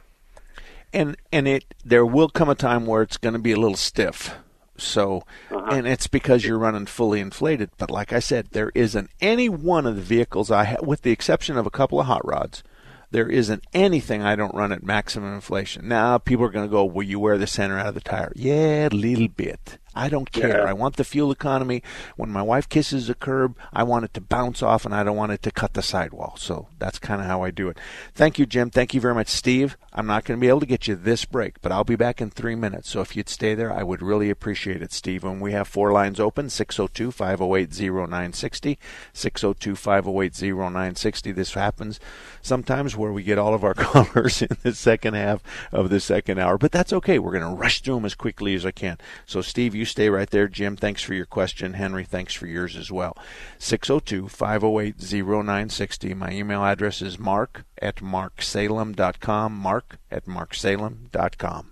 [0.94, 3.78] and and it there will come a time where it's going to be a little
[3.78, 4.36] stiff
[4.78, 5.68] so uh-huh.
[5.72, 9.86] and it's because you're running fully inflated but like i said there isn't any one
[9.86, 12.64] of the vehicles i have with the exception of a couple of hot rods
[13.12, 15.88] there isn't anything i don't run at maximum inflation.
[15.88, 18.34] Now people are going to go will you wear the center out of the tire?
[18.36, 20.60] Yeah a little bit i don't care.
[20.60, 20.70] Yeah.
[20.70, 21.82] i want the fuel economy.
[22.16, 25.18] When my wife kisses a curb i want it to bounce off and i don't
[25.18, 26.36] want it to cut the sidewall.
[26.38, 27.78] So that's kind of how i do it.
[28.14, 28.70] Thank you jim.
[28.70, 29.78] Thank you very much steve.
[29.94, 32.22] I'm not going to be able to get you this break but i'll be back
[32.22, 32.90] in three minutes.
[32.90, 35.24] So if you'd stay there i would really appreciate it steve.
[35.24, 38.78] When we have four lines open 602-508-0960
[39.14, 42.00] 602-508-0960 this happens
[42.42, 46.40] sometimes where we get all of our callers in the second half of the second
[46.40, 47.20] hour but that's okay.
[47.20, 48.98] We're going to rush through them as quickly as i can.
[49.26, 50.48] So steve you stay right there.
[50.48, 51.74] Jim thanks for your question.
[51.74, 53.18] Henry thanks for yours as well.
[53.60, 61.72] 602-508-0960 my email address is mark at marksalem.com mark at marksalem.com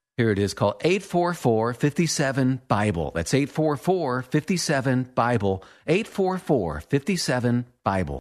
[0.21, 3.11] Here it is called 844 57 Bible.
[3.15, 5.63] That's 844 57 Bible.
[5.87, 8.19] 844 57 Bible.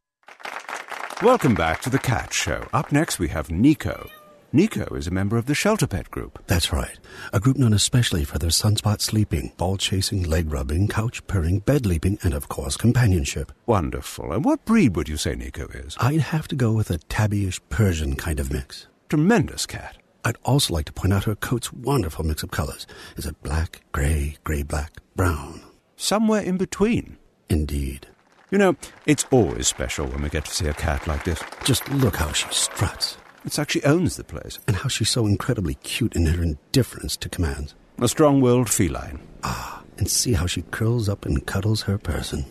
[1.22, 2.66] Welcome back to the Cat Show.
[2.72, 4.08] Up next, we have Nico.
[4.50, 6.42] Nico is a member of the Shelter Pet Group.
[6.46, 6.98] That's right.
[7.34, 11.84] A group known especially for their sunspot sleeping, ball chasing, leg rubbing, couch purring, bed
[11.84, 13.52] leaping, and of course, companionship.
[13.66, 14.32] Wonderful.
[14.32, 15.98] And what breed would you say Nico is?
[16.00, 18.86] I'd have to go with a tabbyish Persian kind of mix.
[19.10, 19.98] Tremendous cat.
[20.24, 22.86] I'd also like to point out her coat's wonderful mix of colors.
[23.16, 25.62] Is it black, gray, gray black, brown?
[25.96, 27.16] Somewhere in between.
[27.48, 28.06] Indeed.
[28.50, 31.42] You know, it's always special when we get to see a cat like this.
[31.64, 33.16] Just look how she struts.
[33.44, 34.58] It's like she owns the place.
[34.66, 37.74] And how she's so incredibly cute in her indifference to commands.
[38.00, 39.20] A strong willed feline.
[39.42, 42.44] Ah, and see how she curls up and cuddles her person.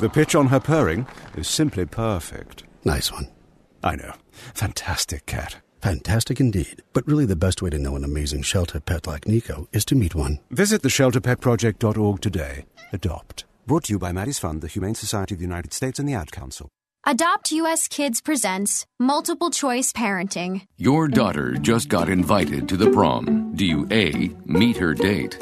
[0.00, 2.64] The pitch on her purring is simply perfect.
[2.84, 3.28] Nice one.
[3.84, 4.14] I know.
[4.54, 5.56] Fantastic cat.
[5.82, 6.82] Fantastic indeed.
[6.92, 9.96] But really, the best way to know an amazing shelter pet like Nico is to
[9.96, 10.38] meet one.
[10.50, 12.66] Visit theshelterpetproject.org today.
[12.92, 13.44] Adopt.
[13.66, 16.14] Brought to you by Maddie's Fund, the Humane Society of the United States, and the
[16.14, 16.68] Ad Council.
[17.04, 20.66] Adopt US Kids presents Multiple Choice Parenting.
[20.76, 23.52] Your daughter just got invited to the prom.
[23.56, 25.36] Do you A, meet her date?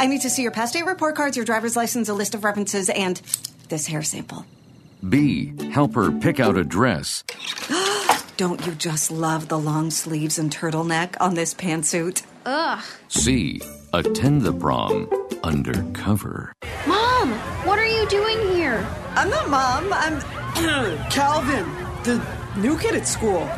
[0.00, 2.42] I need to see your past date report cards, your driver's license, a list of
[2.42, 3.22] references, and
[3.68, 4.44] this hair sample.
[5.08, 7.22] B, help her pick out a dress?
[8.36, 12.22] don't you just love the long sleeves and turtleneck on this pantsuit?
[12.46, 12.82] Ugh.
[13.08, 13.60] C.
[13.92, 15.08] Attend the prom
[15.44, 16.52] undercover.
[16.86, 17.30] Mom,
[17.64, 18.84] what are you doing here?
[19.10, 19.92] I'm not mom.
[19.92, 20.20] I'm
[21.10, 21.64] Calvin,
[22.02, 22.24] the
[22.56, 23.48] new kid at school.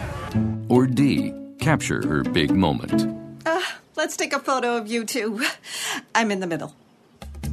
[0.68, 1.32] Or D.
[1.58, 3.06] Capture her big moment.
[3.46, 3.62] Uh,
[3.96, 5.42] let's take a photo of you two.
[6.14, 6.74] I'm in the middle.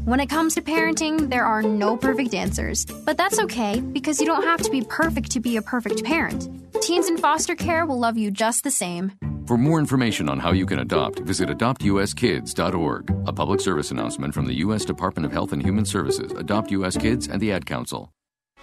[0.06, 2.84] When it comes to parenting, there are no perfect answers.
[2.84, 6.50] But that's okay, because you don't have to be perfect to be a perfect parent.
[6.82, 9.14] Teens in foster care will love you just the same.
[9.48, 13.16] For more information on how you can adopt, visit adoptuskids.org.
[13.28, 14.84] A public service announcement from the U.S.
[14.84, 16.98] Department of Health and Human Services, Adopt U.S.
[16.98, 18.12] Kids, and the Ad Council.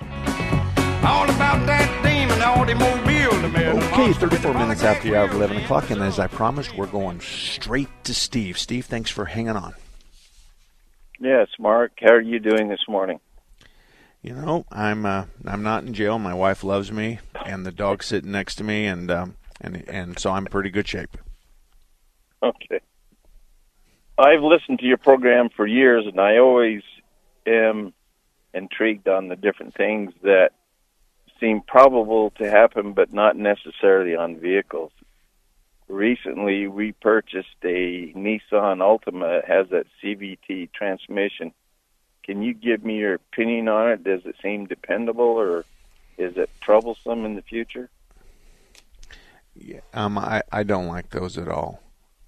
[0.02, 3.82] All about that demon, all the mobile, the man.
[3.94, 7.18] Okay, 34 minutes after the hour of 11 o'clock, and as I promised, we're going
[7.20, 8.58] straight to Steve.
[8.58, 9.72] Steve, thanks for hanging on.
[11.20, 11.92] Yes, Mark.
[12.00, 13.20] How are you doing this morning?
[14.22, 16.18] You know, I'm uh, I'm not in jail.
[16.18, 20.18] My wife loves me, and the dog's sitting next to me, and um, and and
[20.18, 21.16] so I'm in pretty good shape.
[22.42, 22.80] Okay.
[24.18, 26.82] I've listened to your program for years, and I always
[27.46, 27.92] am
[28.52, 30.50] intrigued on the different things that
[31.38, 34.92] seem probable to happen, but not necessarily on vehicles.
[35.90, 39.40] Recently, we purchased a Nissan Altima.
[39.40, 41.52] It has that CVT transmission.
[42.22, 44.04] Can you give me your opinion on it?
[44.04, 45.64] Does it seem dependable, or
[46.16, 47.90] is it troublesome in the future?
[49.56, 51.82] Yeah, um, I I don't like those at all.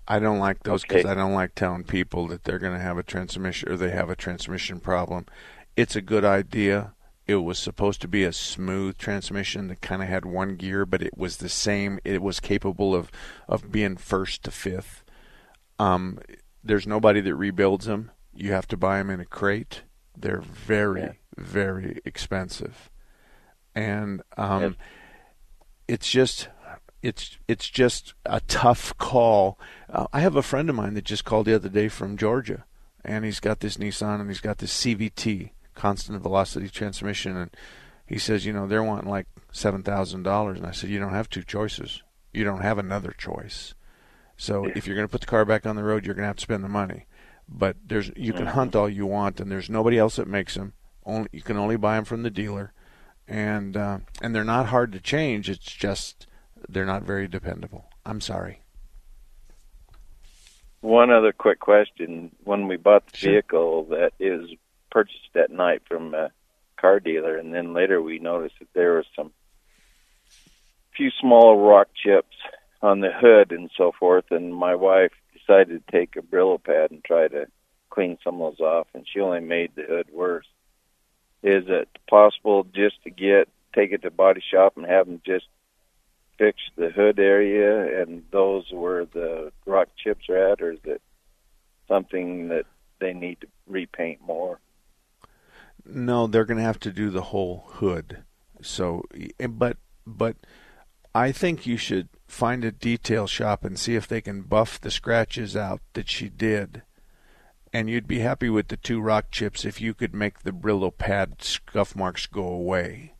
[0.08, 1.08] I don't like those because Okay.
[1.08, 4.10] I don't like telling people that they're going to have a transmission or they have
[4.10, 5.26] a transmission problem.
[5.76, 6.94] It's a good idea.
[7.26, 11.02] It was supposed to be a smooth transmission that kind of had one gear, but
[11.02, 11.98] it was the same.
[12.04, 13.10] It was capable of
[13.48, 15.04] of being first to fifth.
[15.78, 16.18] Um,
[16.64, 18.10] there's nobody that rebuilds them.
[18.34, 19.82] You have to buy them in a crate.
[20.16, 22.90] They're very very expensive,
[23.74, 24.76] and um,
[25.88, 26.48] it's just
[27.02, 29.58] it's it's just a tough call.
[29.90, 32.64] Uh, I have a friend of mine that just called the other day from Georgia,
[33.04, 37.50] and he's got this Nissan and he's got this CVT, constant velocity transmission, and
[38.06, 41.12] he says, you know, they're wanting like seven thousand dollars, and I said, you don't
[41.12, 42.02] have two choices.
[42.32, 43.74] You don't have another choice.
[44.36, 46.28] So if you're going to put the car back on the road, you're going to
[46.28, 47.06] have to spend the money.
[47.48, 50.72] But there's you can hunt all you want, and there's nobody else that makes them.
[51.04, 52.72] Only you can only buy them from the dealer,
[53.28, 55.50] and uh, and they're not hard to change.
[55.50, 56.26] It's just
[56.68, 57.90] they're not very dependable.
[58.06, 58.62] I'm sorry.
[60.80, 62.32] One other quick question.
[62.42, 64.48] When we bought the vehicle that is
[64.92, 66.30] purchased at night from a
[66.76, 69.32] car dealer, and then later we noticed that there was some
[70.94, 72.36] few small rock chips
[72.82, 76.90] on the hood and so forth, and my wife decided to take a Brillo pad
[76.90, 77.46] and try to
[77.90, 80.46] clean some of those off, and she only made the hood worse.
[81.42, 85.46] Is it possible just to get take it to body shop and have them just
[86.38, 91.00] fix the hood area and those where the rock chips are at, or is it
[91.88, 92.66] something that
[93.00, 94.58] they need to repaint more?
[95.84, 98.24] No, they're going to have to do the whole hood.
[98.60, 99.04] So,
[99.38, 100.36] eh, but but
[101.14, 104.90] I think you should find a detail shop and see if they can buff the
[104.90, 106.82] scratches out that she did.
[107.72, 110.96] And you'd be happy with the two rock chips if you could make the Brillo
[110.96, 113.14] pad scuff marks go away.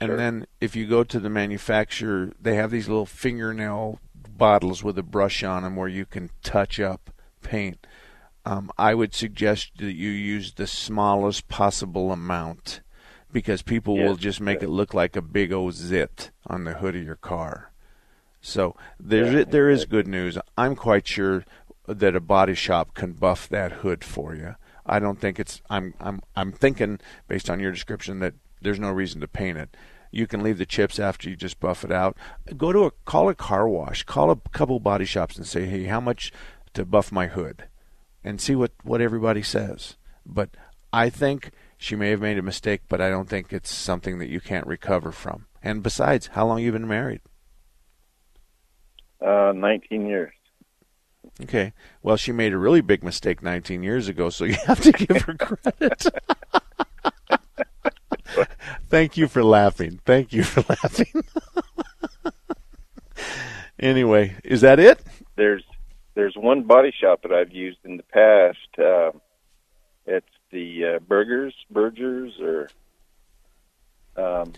[0.00, 4.98] And then if you go to the manufacturer, they have these little fingernail bottles with
[4.98, 7.10] a brush on them where you can touch up
[7.42, 7.86] paint.
[8.46, 12.80] Um, I would suggest that you use the smallest possible amount
[13.32, 16.94] because people will just make it look like a big old zit on the hood
[16.94, 17.72] of your car.
[18.40, 20.38] So there's there is good news.
[20.56, 21.44] I'm quite sure
[21.88, 24.54] that a body shop can buff that hood for you.
[24.86, 25.60] I don't think it's.
[25.68, 29.76] I'm I'm I'm thinking based on your description that there's no reason to paint it.
[30.12, 32.16] You can leave the chips after you just buff it out.
[32.56, 34.04] Go to a call a car wash.
[34.04, 36.32] Call a couple body shops and say, hey, how much
[36.74, 37.64] to buff my hood,
[38.26, 39.96] and see what what everybody says.
[40.26, 40.50] But
[40.92, 44.28] I think she may have made a mistake, but I don't think it's something that
[44.28, 45.46] you can't recover from.
[45.62, 47.20] And besides, how long you been married?
[49.24, 50.32] Uh, 19 years.
[51.42, 51.72] Okay.
[52.02, 55.22] Well, she made a really big mistake 19 years ago, so you have to give
[55.22, 56.06] her credit.
[58.88, 60.00] Thank you for laughing.
[60.04, 61.24] Thank you for laughing.
[63.78, 65.00] anyway, is that it?
[65.36, 65.64] There's
[66.16, 68.78] there's one body shop that I've used in the past.
[68.78, 69.12] Uh,
[70.06, 72.68] it's the uh, Burgers, Burgers, or
[74.16, 74.52] um,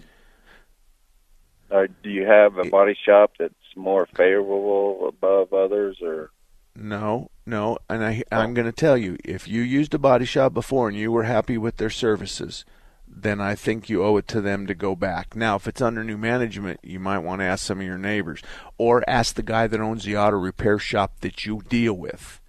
[1.69, 6.31] or do you have a body shop that's more favorable above others, or
[6.77, 7.79] No, no.
[7.91, 10.97] And I, I'm going to tell you, if you used a body shop before and
[10.97, 12.65] you were happy with their services,
[13.11, 15.35] then I think you owe it to them to go back.
[15.35, 18.43] Now, if it's under new management, you might want to ask some of your neighbors
[18.77, 22.41] or ask the guy that owns the auto repair shop that you deal with.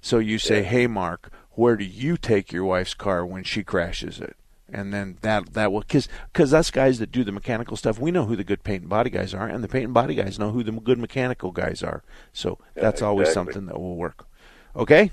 [0.00, 4.20] So you say, "Hey, Mark, where do you take your wife's car when she crashes
[4.20, 4.36] it?"
[4.72, 8.10] And then that that will because because us guys that do the mechanical stuff, we
[8.10, 10.38] know who the good paint and body guys are, and the paint and body guys
[10.38, 12.02] know who the good mechanical guys are.
[12.32, 14.26] So Yeah, that's always something that will work.
[14.74, 15.12] Okay.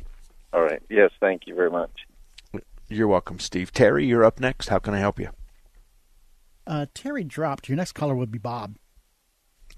[0.54, 0.82] All right.
[0.89, 1.91] Yes, thank you very much.
[2.94, 3.72] You're welcome, Steve.
[3.72, 4.70] Terry, you're up next.
[4.70, 5.30] How can I help you?
[6.68, 7.68] Uh, Terry dropped.
[7.68, 8.76] Your next caller would be Bob.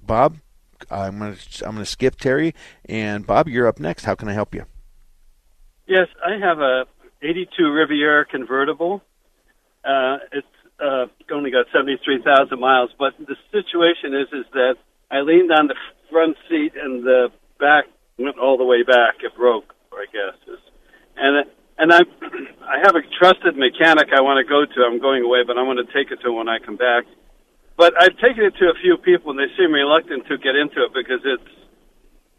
[0.01, 0.37] Bob,
[0.91, 2.53] I'm gonna I'm gonna skip Terry
[2.83, 3.47] and Bob.
[3.47, 4.03] You're up next.
[4.03, 4.65] How can I help you?
[5.87, 6.85] Yes, I have a
[7.21, 9.01] 82 Riviera convertible.
[9.85, 10.47] Uh, it's
[10.79, 14.75] uh, only got 73,000 miles, but the situation is is that
[15.09, 15.75] I leaned on the
[16.11, 17.85] front seat and the back
[18.17, 19.23] went all the way back.
[19.23, 20.59] It broke, I guess, is,
[21.15, 21.45] and
[21.77, 22.01] and I
[22.65, 24.77] I have a trusted mechanic I want to go to.
[24.85, 27.03] I'm going away, but I want to take it to when I come back.
[27.77, 30.83] But I've taken it to a few people, and they seem reluctant to get into
[30.85, 31.51] it because it's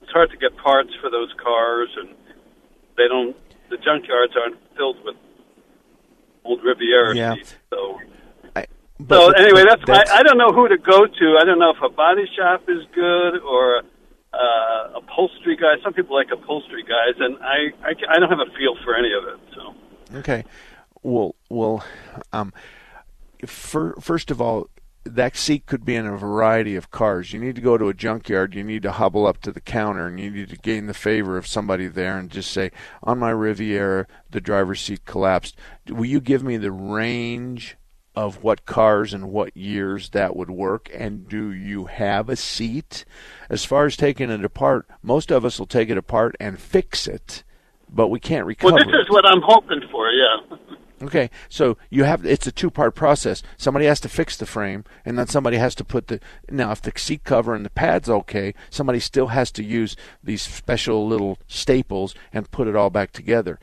[0.02, 2.14] it's hard to get parts for those cars, and
[2.96, 3.36] they don't.
[3.68, 5.16] The junkyards aren't filled with
[6.44, 7.34] old Riviera Yeah.
[7.34, 7.56] seats.
[7.70, 7.98] So,
[8.54, 8.68] but-
[9.10, 11.26] so anyway, that's, that's- I, I don't know who to go to.
[11.40, 13.82] I don't know if a body shop is good or
[14.36, 15.78] uh, upholstery guys.
[15.82, 19.10] Some people like upholstery guys, and I, I I don't have a feel for any
[19.12, 19.40] of it.
[19.54, 20.18] So.
[20.18, 20.44] Okay.
[21.02, 21.84] Well, well,
[22.32, 22.52] um,
[23.44, 24.68] fir- first of all,
[25.04, 27.32] that seat could be in a variety of cars.
[27.32, 28.54] You need to go to a junkyard.
[28.54, 31.36] You need to hobble up to the counter, and you need to gain the favor
[31.36, 32.72] of somebody there, and just say,
[33.02, 35.56] "On my Riviera, the driver's seat collapsed.
[35.88, 37.76] Will you give me the range
[38.16, 40.90] of what cars and what years that would work?
[40.92, 43.04] And do you have a seat?
[43.50, 47.06] As far as taking it apart, most of us will take it apart and fix
[47.06, 47.44] it,
[47.88, 48.74] but we can't recover.
[48.74, 49.00] Well, this it.
[49.02, 50.10] is what I'm hoping for.
[50.10, 50.56] Yeah.
[51.02, 53.42] Okay, so you have it's a two part process.
[53.58, 56.80] Somebody has to fix the frame, and then somebody has to put the now if
[56.80, 59.94] the seat cover and the pad's okay, somebody still has to use
[60.24, 63.58] these special little staples and put it all back together.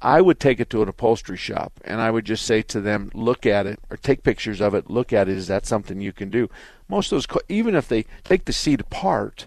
[0.00, 3.10] I would take it to an upholstery shop and I would just say to them,
[3.14, 5.36] look at it or take pictures of it, look at it.
[5.36, 6.48] Is that something you can do?
[6.88, 9.46] Most of those, even if they take the seat apart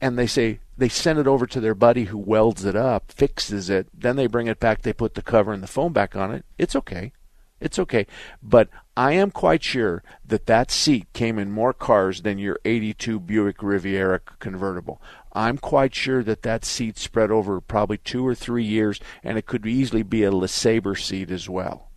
[0.00, 3.70] and they say they send it over to their buddy who welds it up, fixes
[3.70, 6.32] it, then they bring it back, they put the cover and the foam back on
[6.32, 6.44] it.
[6.58, 7.12] It's okay.
[7.60, 8.06] It's okay.
[8.42, 13.18] But I am quite sure that that seat came in more cars than your 82
[13.20, 15.00] Buick Riviera convertible.
[15.34, 19.46] I'm quite sure that that seat spread over probably two or three years, and it
[19.46, 21.90] could easily be a LeSabre seat as well.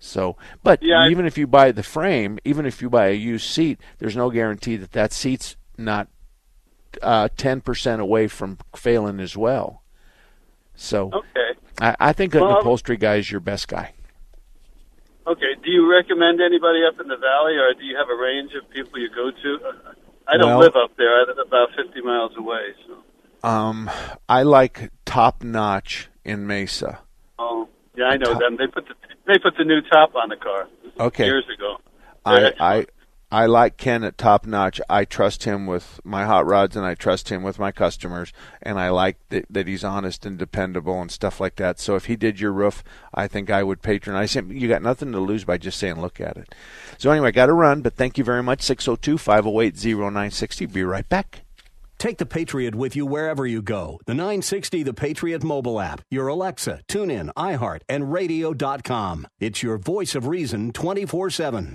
[0.00, 3.12] So, but Yeah, I- even if you buy the frame, even if you buy a
[3.12, 6.08] used seat, there's no guarantee that that seat's not
[7.02, 9.82] uh, 10% away from failing as well.
[10.74, 11.58] So, Okay.
[11.80, 13.92] I, I think an upholstery guy is your best guy.
[15.26, 15.54] Okay.
[15.64, 18.68] Do you recommend anybody up in the valley, or do you have a range of
[18.70, 19.58] people you go to?
[20.28, 21.14] I don't Well- live up there.
[21.20, 22.74] I live about 50 miles away.
[22.86, 23.48] So.
[23.48, 23.90] Um,
[24.28, 27.00] I like Top Notch in Mesa.
[27.38, 28.56] Oh, yeah, I know them.
[28.56, 28.94] They put the
[29.26, 30.66] they put the new top on the car
[30.98, 31.26] Okay.
[31.26, 31.76] years ago.
[32.24, 32.86] I, I
[33.32, 34.78] I like Ken at Top Notch.
[34.90, 38.30] I trust him with my hot rods, and I trust him with my customers,
[38.60, 41.80] and I like that, that he's honest and dependable and stuff like that.
[41.80, 44.52] So if he did your roof, I think I would patronize him.
[44.52, 46.54] You got nothing to lose by just saying look at it.
[46.98, 48.60] So anyway, I got to run, but thank you very much.
[48.60, 50.70] 602-508-0960.
[50.70, 51.40] Be right back.
[51.96, 53.98] Take the Patriot with you wherever you go.
[54.04, 59.26] The 960 The Patriot mobile app, your Alexa, TuneIn, iHeart, and radio.com.
[59.40, 61.74] It's your voice of reason 24 7.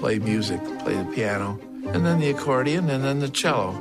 [0.00, 3.72] play music, play the piano, and then the accordion, and then the cello.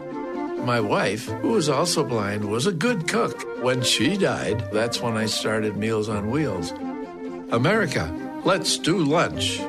[0.65, 3.41] My wife, who was also blind, was a good cook.
[3.63, 6.73] When she died, that's when I started Meals on Wheels.
[7.51, 8.13] America,
[8.43, 9.61] let's do lunch.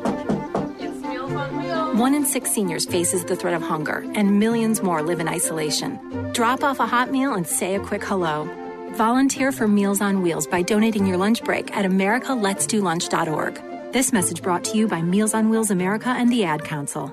[1.94, 6.32] One in six seniors faces the threat of hunger, and millions more live in isolation.
[6.32, 8.48] Drop off a hot meal and say a quick hello.
[8.94, 13.69] Volunteer for Meals on Wheels by donating your lunch break at americaletsdolunch.org.
[13.92, 17.12] This message brought to you by Meals on Wheels America and the Ad Council.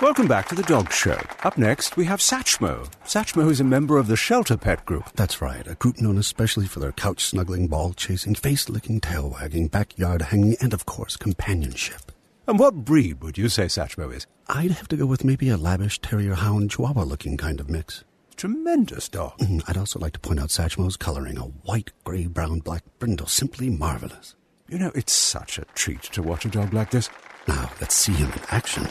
[0.00, 1.20] Welcome back to the Dog Show.
[1.42, 2.90] Up next, we have Satchmo.
[3.04, 5.10] Satchmo is a member of the Shelter Pet Group.
[5.14, 9.28] That's right, a group known especially for their couch snuggling, ball chasing, face licking, tail
[9.28, 12.12] wagging, backyard hanging, and of course, companionship.
[12.46, 14.26] And what breed would you say Satchmo is?
[14.48, 18.04] I'd have to go with maybe a lavish terrier hound chihuahua looking kind of mix.
[18.36, 19.36] Tremendous dog.
[19.40, 23.26] Mm, I'd also like to point out Satchmo's coloring, a white, gray, brown, black brindle,
[23.26, 24.34] simply marvelous.
[24.68, 27.08] You know, it's such a treat to watch a dog like this.
[27.46, 28.88] Now, let's see him in action.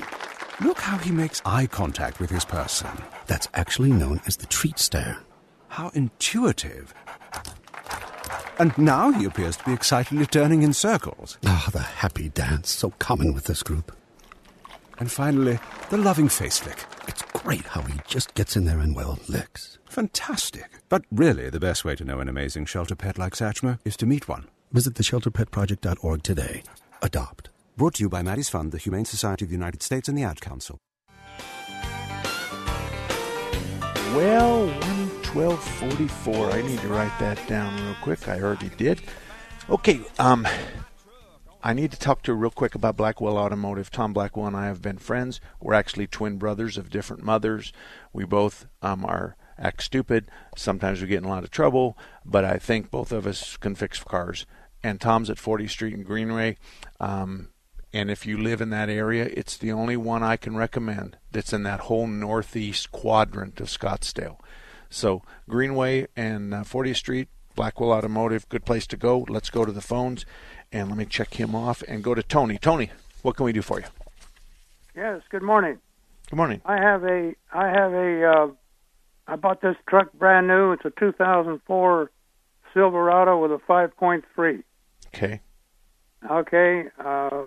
[0.61, 2.91] Look how he makes eye contact with his person.
[3.27, 5.17] That's actually known as the treat stare.
[5.67, 6.93] How intuitive.
[8.57, 11.37] And now he appears to be excitedly turning in circles.
[11.45, 13.93] Ah, the happy dance, so common with this group.
[14.97, 15.59] And finally,
[15.89, 16.85] the loving face lick.
[17.05, 19.77] It's great how he just gets in there and, well, licks.
[19.89, 20.69] Fantastic.
[20.87, 24.05] But really, the best way to know an amazing shelter pet like Satchmo is to
[24.05, 24.47] meet one.
[24.71, 26.63] Visit theshelterpetproject.org today.
[27.01, 27.49] Adopt.
[27.77, 30.23] Brought to you by Maddie's Fund, the Humane Society of the United States, and the
[30.23, 30.77] Ad Council.
[34.15, 34.67] Well,
[35.35, 36.51] 1244.
[36.51, 38.29] I need to write that down real quick.
[38.29, 39.01] I already did.
[39.69, 40.47] Okay, um,
[41.61, 43.89] I need to talk to you real quick about Blackwell Automotive.
[43.91, 45.41] Tom Blackwell and I have been friends.
[45.59, 47.73] We're actually twin brothers of different mothers.
[48.13, 50.29] We both um, are act stupid.
[50.55, 53.75] Sometimes we get in a lot of trouble, but I think both of us can
[53.75, 54.45] fix cars.
[54.83, 56.57] And Tom's at 40th Street and Greenway.
[56.99, 57.49] Um,
[57.91, 61.53] and if you live in that area, it's the only one I can recommend that's
[61.53, 64.37] in that whole northeast quadrant of Scottsdale.
[64.89, 69.25] So Greenway and uh, 40th Street, Blackwell Automotive, good place to go.
[69.29, 70.25] Let's go to the phones
[70.71, 72.57] and let me check him off and go to Tony.
[72.57, 72.91] Tony,
[73.21, 73.85] what can we do for you?
[74.95, 75.21] Yes.
[75.29, 75.79] Good morning.
[76.29, 76.61] Good morning.
[76.65, 78.47] I have a I have a uh,
[79.27, 80.71] I bought this truck brand new.
[80.71, 82.11] It's a 2004
[82.73, 84.63] Silverado with a 5.3.
[85.07, 85.41] Okay.
[86.29, 86.83] Okay.
[87.03, 87.43] Uh,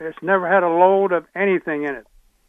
[0.00, 2.06] it's never had a load of anything in it.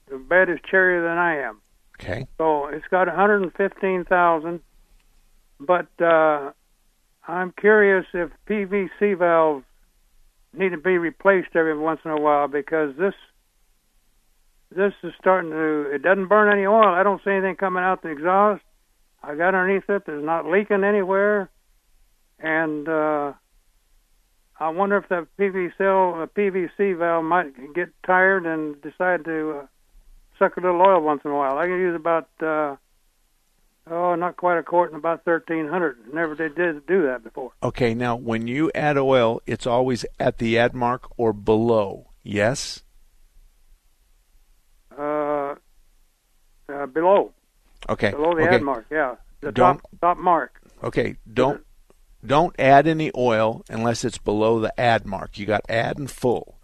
[0.10, 1.62] The bed is cherrier than I am.
[2.02, 2.28] Okay.
[2.38, 4.60] So it's got 115,000,
[5.60, 6.52] but uh,
[7.28, 9.64] I'm curious if PVC valves
[10.54, 13.14] need to be replaced every once in a while because this
[14.76, 16.88] this is starting to it doesn't burn any oil.
[16.88, 18.62] I don't see anything coming out the exhaust.
[19.24, 20.06] I got underneath it.
[20.06, 21.50] There's not leaking anywhere,
[22.40, 23.34] and uh,
[24.60, 29.66] I wonder if the PVC uh, PVC valve might get tired and decide to uh,
[30.38, 31.58] suck a little oil once in a while.
[31.58, 32.76] I can use about uh,
[33.90, 35.98] oh, not quite a quart and about thirteen hundred.
[36.14, 37.52] Never did, did do that before.
[37.62, 42.10] Okay, now when you add oil, it's always at the add mark or below.
[42.24, 42.83] Yes.
[44.98, 45.56] Uh,
[46.70, 47.32] uh below.
[47.90, 48.12] Okay.
[48.12, 48.56] Below the okay.
[48.56, 50.60] add mark, yeah, the Don't- top top mark.
[50.84, 51.64] Okay, don't
[52.26, 55.38] don't add any oil unless it's below the add mark.
[55.38, 56.60] You got add and full.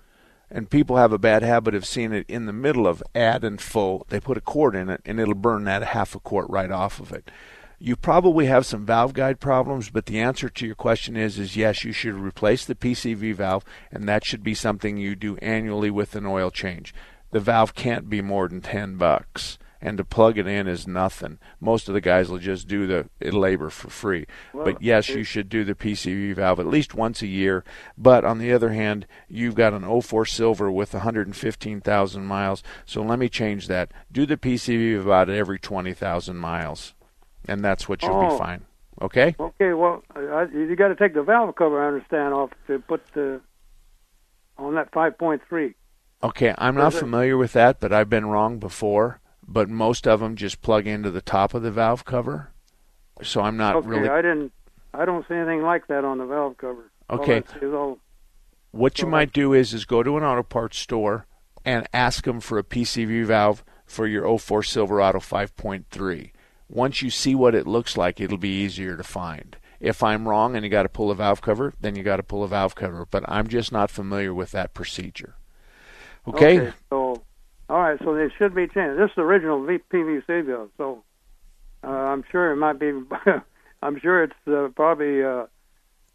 [0.52, 3.62] And people have a bad habit of seeing it in the middle of add and
[3.62, 4.06] full.
[4.10, 7.00] They put a quart in it and it'll burn that half a quart right off
[7.00, 7.30] of it.
[7.78, 11.56] You probably have some valve guide problems, but the answer to your question is is
[11.56, 15.92] yes, you should replace the PCV valve and that should be something you do annually
[15.92, 16.94] with an oil change.
[17.32, 21.40] The valve can't be more than 10 bucks and to plug it in is nothing.
[21.62, 24.26] Most of the guys will just do the labor for free.
[24.54, 27.64] Well, but yes, you should do the PCV valve at least once a year.
[27.98, 32.62] But on the other hand, you've got an 04 Silver with 115,000 miles.
[32.86, 33.92] So let me change that.
[34.12, 36.94] Do the PCV about every 20,000 miles,
[37.48, 38.30] and that's what you'll Oh.
[38.32, 38.66] be fine.
[39.02, 39.34] Okay?
[39.40, 43.02] Okay, well, I, you got to take the valve cover, I understand, off to put
[43.14, 43.40] the
[44.58, 45.74] on that 5.3.
[46.22, 49.20] Okay, I'm not familiar with that, but I've been wrong before.
[49.47, 52.51] But most of them just plug into the top of the valve cover.
[53.24, 54.09] So I'm not okay, really.
[54.09, 54.51] I didn't.
[54.93, 56.91] I don't see anything like that on the valve cover.
[57.09, 57.43] Okay.
[57.63, 57.99] All-
[58.72, 61.26] What you might do is is go to an auto parts store
[61.65, 66.32] and ask them for a PCV valve for your 04 Silverado 5.3.
[66.70, 69.57] Once you see what it looks like, it'll be easier to find.
[69.80, 72.24] If I'm wrong and you got to pull a valve cover, then you got to
[72.24, 73.07] pull a valve cover.
[73.09, 75.36] But I'm just not familiar with that procedure.
[76.30, 76.72] Okay.
[76.90, 77.22] So,
[77.70, 78.00] all right.
[78.04, 79.00] So they should be changed.
[79.00, 80.70] This is the original PVC valve.
[80.78, 81.04] So
[81.84, 82.92] uh, I'm sure it might be.
[83.82, 85.46] I'm sure it's uh, probably uh,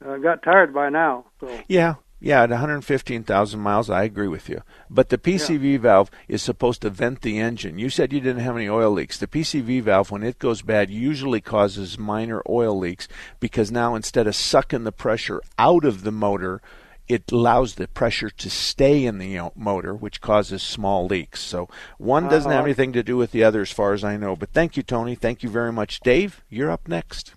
[0.05, 1.27] uh, got tired by now.
[1.41, 1.95] So Yeah,
[2.25, 4.63] yeah, at 115,000 miles, I agree with you.
[4.89, 7.79] But the PCV valve is supposed to vent the engine.
[7.79, 9.19] You said you didn't have any oil leaks.
[9.19, 13.09] The PCV valve, when it goes bad, usually causes minor oil leaks
[13.41, 16.63] because now instead of sucking the pressure out of the motor,
[17.09, 21.41] it allows the pressure to stay in the motor, which causes small leaks.
[21.41, 22.67] So one doesn't have Uh-huh.
[22.67, 24.37] anything to do with the other, as far as I know.
[24.37, 25.15] But thank you, Tony.
[25.15, 26.43] Thank you very much, Dave.
[26.49, 27.35] You're up next.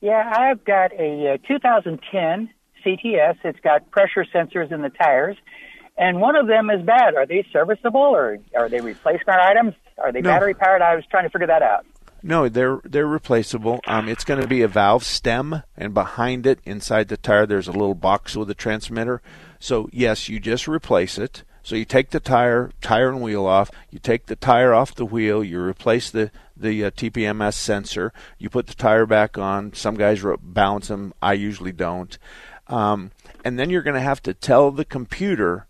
[0.00, 2.50] Yeah, I've got a uh, 2010
[2.84, 3.36] CTS.
[3.44, 5.36] It's got pressure sensors in the tires,
[5.96, 7.14] and one of them is bad.
[7.16, 9.74] Are they serviceable or are they replacement items?
[10.02, 10.30] Are they No.
[10.30, 10.82] battery powered?
[10.82, 11.84] I was trying to figure that out.
[12.22, 13.80] No, they're they're replaceable.
[13.86, 17.68] Um, it's going to be a valve stem, and behind it, inside the tire, there's
[17.68, 19.22] a little box with a transmitter.
[19.60, 21.44] So yes, you just replace it.
[21.62, 23.70] So you take the tire, tire and wheel off.
[23.90, 25.44] You take the tire off the wheel.
[25.44, 28.12] You replace the the uh, TPMS sensor.
[28.38, 29.74] You put the tire back on.
[29.74, 31.14] Some guys balance them.
[31.22, 32.18] I usually don't.
[32.68, 33.12] Um,
[33.44, 35.67] and then you're going to have to tell the computer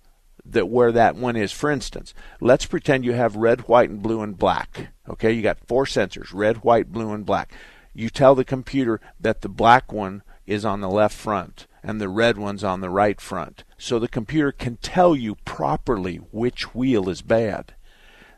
[0.48, 1.52] that where that one is.
[1.52, 4.88] For instance, let's pretend you have red, white, and blue and black.
[5.08, 7.52] Okay, you got four sensors: red, white, blue, and black.
[7.94, 12.08] You tell the computer that the black one is on the left front and the
[12.08, 17.08] red one's on the right front, so the computer can tell you properly which wheel
[17.08, 17.74] is bad.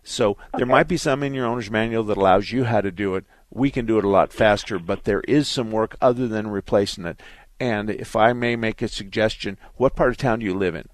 [0.02, 3.14] So there might be some in your owner's manual that allows you how to do
[3.16, 3.24] it.
[3.50, 7.04] We can do it a lot faster, but there is some work other than replacing
[7.04, 7.20] it.
[7.58, 10.88] And if I may make a suggestion, what part of town do you live in?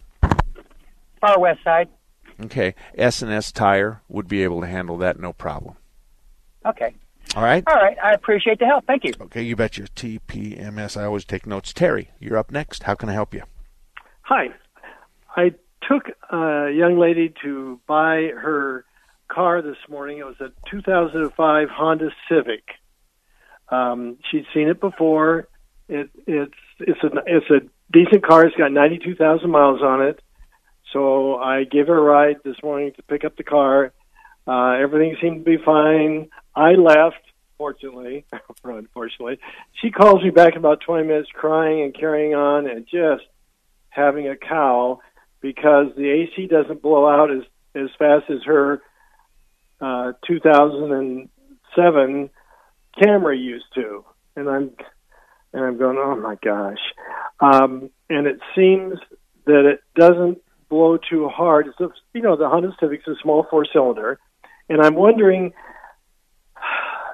[1.20, 1.88] Far west side.
[2.44, 5.76] Okay, S and S Tire would be able to handle that, no problem.
[6.66, 6.94] Okay.
[7.34, 7.64] All right.
[7.66, 7.96] All right.
[8.02, 8.86] I appreciate the help.
[8.86, 9.12] Thank you.
[9.20, 10.96] Okay, you bet your TPMS.
[10.96, 11.72] I always take notes.
[11.72, 12.84] Terry, you're up next.
[12.84, 13.42] How can I help you?
[14.22, 14.48] Hi.
[15.36, 15.52] I
[15.88, 18.84] took a young lady to buy her
[19.28, 20.18] car this morning.
[20.18, 22.64] It was a 2005 Honda Civic.
[23.68, 25.48] Um, she'd seen it before.
[25.88, 27.60] It, it's it's a it's a
[27.92, 28.46] decent car.
[28.46, 30.20] It's got 92,000 miles on it.
[30.96, 33.92] So I gave her a ride this morning to pick up the car.
[34.46, 36.30] Uh, everything seemed to be fine.
[36.54, 37.20] I left,
[37.58, 38.24] fortunately,
[38.64, 39.38] or unfortunately.
[39.82, 43.24] She calls me back in about 20 minutes crying and carrying on and just
[43.90, 45.00] having a cow
[45.42, 47.42] because the AC doesn't blow out as,
[47.74, 48.80] as fast as her
[49.82, 52.30] uh, 2007
[52.98, 54.02] Camry used to.
[54.34, 54.70] And I'm,
[55.52, 56.80] and I'm going, oh my gosh.
[57.38, 58.98] Um, and it seems
[59.44, 60.38] that it doesn't
[60.68, 61.66] blow too hard.
[61.68, 64.18] It's a, you know, the Honda Civic's is a small four cylinder.
[64.68, 65.52] And I'm wondering,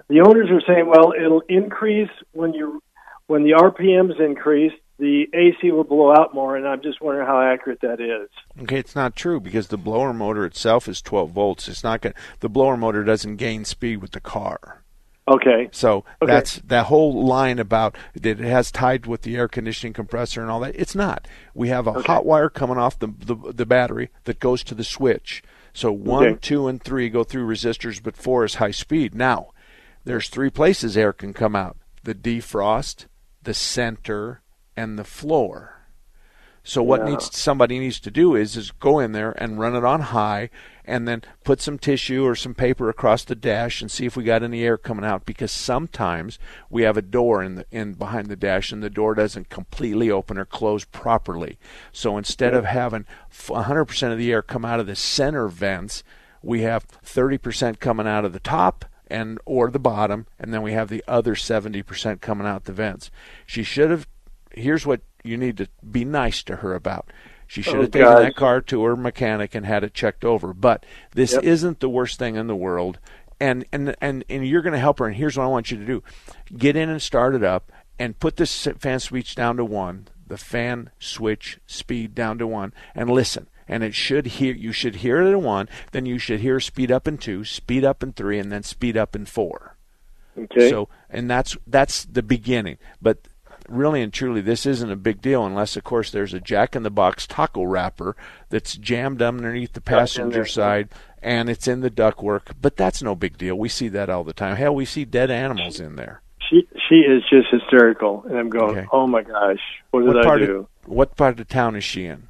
[0.09, 2.83] the owners are saying, well, it'll increase when you
[3.27, 7.41] when the RPMs increase, the AC will blow out more, and I'm just wondering how
[7.41, 8.29] accurate that is.
[8.63, 11.67] Okay, it's not true because the blower motor itself is 12 volts.
[11.67, 12.15] It's not going.
[12.41, 14.82] The blower motor doesn't gain speed with the car.
[15.29, 15.69] Okay.
[15.73, 16.33] So Okay.
[16.33, 20.51] that's that whole line about that it has tied with the air conditioning compressor and
[20.51, 20.75] all that.
[20.75, 21.29] It's not.
[21.55, 24.85] We have a hot wire coming off the, the the battery that goes to the
[24.85, 25.43] switch.
[25.73, 26.39] So one, Okay.
[26.43, 29.15] two, and three go through resistors, but four is high speed.
[29.15, 29.51] Now,
[30.05, 33.07] there's three places air can come out: the defrost,
[33.43, 34.43] the center,
[34.77, 35.82] and the floor.
[36.65, 37.11] So what Yeah.
[37.11, 40.49] needs somebody needs to do is is go in there and run it on high,
[40.85, 44.23] and then put some tissue or some paper across the dash and see if we
[44.25, 45.27] got any air coming out.
[45.27, 46.39] Because sometimes
[46.71, 50.11] we have a door in the in behind the dash, and the door doesn't completely
[50.11, 51.59] open or close properly.
[51.93, 56.05] So instead of having f- 100% of the air come out of the center vents,
[56.43, 60.73] we have 30% coming out of the top and or the bottom, and then we
[60.73, 63.11] have the other 70% coming out the vents.
[63.47, 64.07] She should have.
[64.55, 67.11] Here's what you need to be nice to her about.
[67.47, 68.19] She should Oh, have taken God.
[68.19, 70.55] that car to her mechanic and had it checked over.
[70.55, 71.43] But this Yep.
[71.43, 72.99] isn't the worst thing in the world.
[73.41, 75.07] And and and, and you're going to help her.
[75.07, 76.03] And here's what I want you to do:
[76.57, 80.39] get in and start it up, and put the fan switch down to one, the
[80.39, 83.49] fan switch speed down to one, and listen.
[83.69, 84.55] And it should hear.
[84.55, 85.69] You should hear it in one.
[85.93, 88.97] Then you should hear speed up in two, speed up in three, and then speed
[88.97, 89.77] up in four.
[90.39, 90.69] Okay.
[90.69, 92.79] So, and that's that's the beginning.
[93.01, 93.29] But
[93.73, 96.83] really and truly, this isn't a big deal unless, of course, there's a Jack in
[96.83, 98.17] the Box taco wrapper
[98.49, 100.89] that's jammed underneath the passenger side
[101.23, 102.53] and it's in the ductwork.
[102.61, 103.57] But that's no big deal.
[103.57, 104.57] We see that all the time.
[104.57, 106.21] Hell, we see dead animals in there.
[106.51, 109.61] She she is just hysterical, and I'm going, oh my gosh,
[109.91, 110.57] what did what I do?
[110.85, 112.29] Of, what part of town is she in?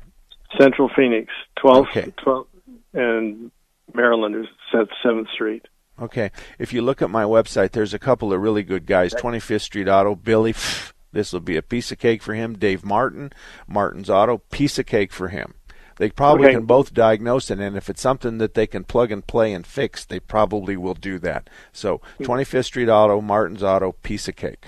[0.60, 2.12] Central Phoenix, 12th, Okay.
[2.24, 2.46] 12th,
[2.92, 3.50] and
[3.94, 5.66] Maryland is at Seventh Street.
[6.00, 6.30] Okay.
[6.58, 9.14] If you look at my website, there's a couple of really good guys.
[9.14, 10.52] 25th Street Auto, Billy.
[10.52, 12.54] pff, This will be a piece of cake for him.
[12.54, 13.32] Dave Martin,
[13.68, 15.54] Martin's Auto, piece of cake for him.
[15.96, 16.54] They probably Okay.
[16.56, 19.66] can both diagnose it, and if it's something that they can plug and play and
[19.66, 21.48] fix, they probably will do that.
[21.70, 24.66] So, 25th Street Auto, Martin's Auto, piece of cake.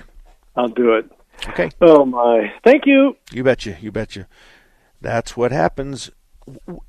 [0.54, 1.10] I'll do it.
[1.48, 1.70] Okay.
[1.80, 2.52] Oh my!
[2.62, 3.16] Thank you.
[3.32, 3.76] You betcha.
[3.80, 4.28] You betcha.
[5.00, 6.10] That's what happens.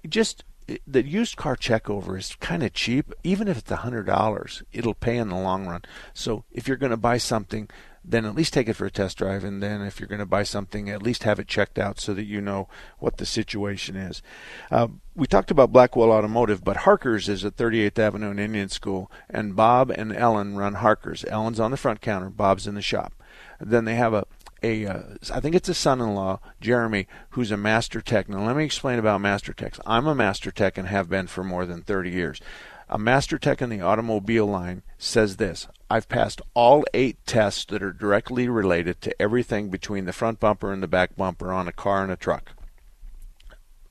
[0.07, 3.11] Just eh, the used car check over is kind of cheap.
[3.23, 5.81] Even if it's a hundred dollars, it'll pay in the long run.
[6.13, 7.69] So if you're going to buy something
[8.07, 9.43] then at least take it for a test drive.
[9.43, 12.13] And then if you're going to buy something, at least have it checked out so
[12.13, 12.67] that you know
[12.99, 14.21] what the situation is.
[14.69, 19.11] Uh, we talked about Blackwell Automotive, but Harker's is at 38th Avenue and Indian School,
[19.29, 21.25] and Bob and Ellen run Harker's.
[21.27, 23.13] Ellen's on the front counter, Bob's in the shop.
[23.59, 24.25] Then they have a
[24.63, 25.01] a, uh,
[25.31, 28.27] I think it's a son-in-law, Jeremy, who's a master tech.
[28.27, 29.79] Now, let me explain about master techs.
[29.85, 32.41] I'm a master tech and have been for more than 30 years.
[32.87, 37.81] A master tech in the automobile line says this I've passed all eight tests that
[37.81, 41.71] are directly related to everything between the front bumper and the back bumper on a
[41.71, 42.51] car and a truck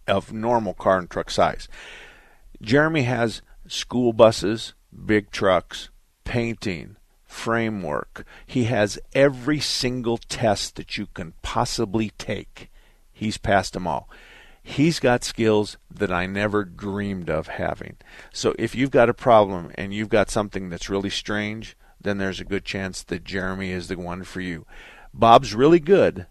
[0.06, 1.68] of normal car and truck size.
[2.60, 4.74] Jeremy has school buses,
[5.06, 5.88] big trucks,
[6.24, 8.24] painting, framework.
[8.46, 12.70] He has every single test that you can possibly take.
[13.12, 14.08] He's passed them all.
[14.66, 17.98] He's got skills that I never dreamed of having.
[18.32, 22.40] So if you've got a problem and you've got something that's really strange, then there's
[22.40, 24.66] a good chance that Jeremy is the one for you.
[25.12, 26.26] Bob's really good,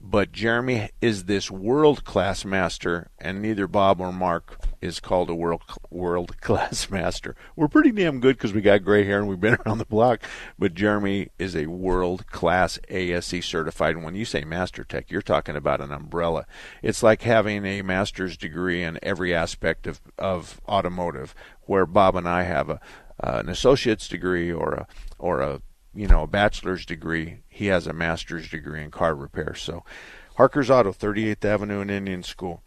[0.00, 5.34] but Jeremy is this world class master, and neither Bob or Mark is called a
[5.34, 7.34] world world class master.
[7.56, 10.22] We're pretty damn good because we got gray hair and we've been around the block,
[10.58, 13.96] but Jeremy is a world class ASE certified.
[13.96, 16.46] And when you say master tech, you're talking about an umbrella.
[16.82, 22.28] It's like having a master's degree in every aspect of, of automotive, where Bob and
[22.28, 22.80] I have a
[23.20, 24.86] uh, an associate's degree or a
[25.18, 25.60] or a
[25.94, 27.38] you know a bachelor's degree.
[27.48, 29.54] He has a master's degree in car repair.
[29.54, 29.84] So,
[30.36, 32.62] Harker's Auto, 38th Avenue and Indian School.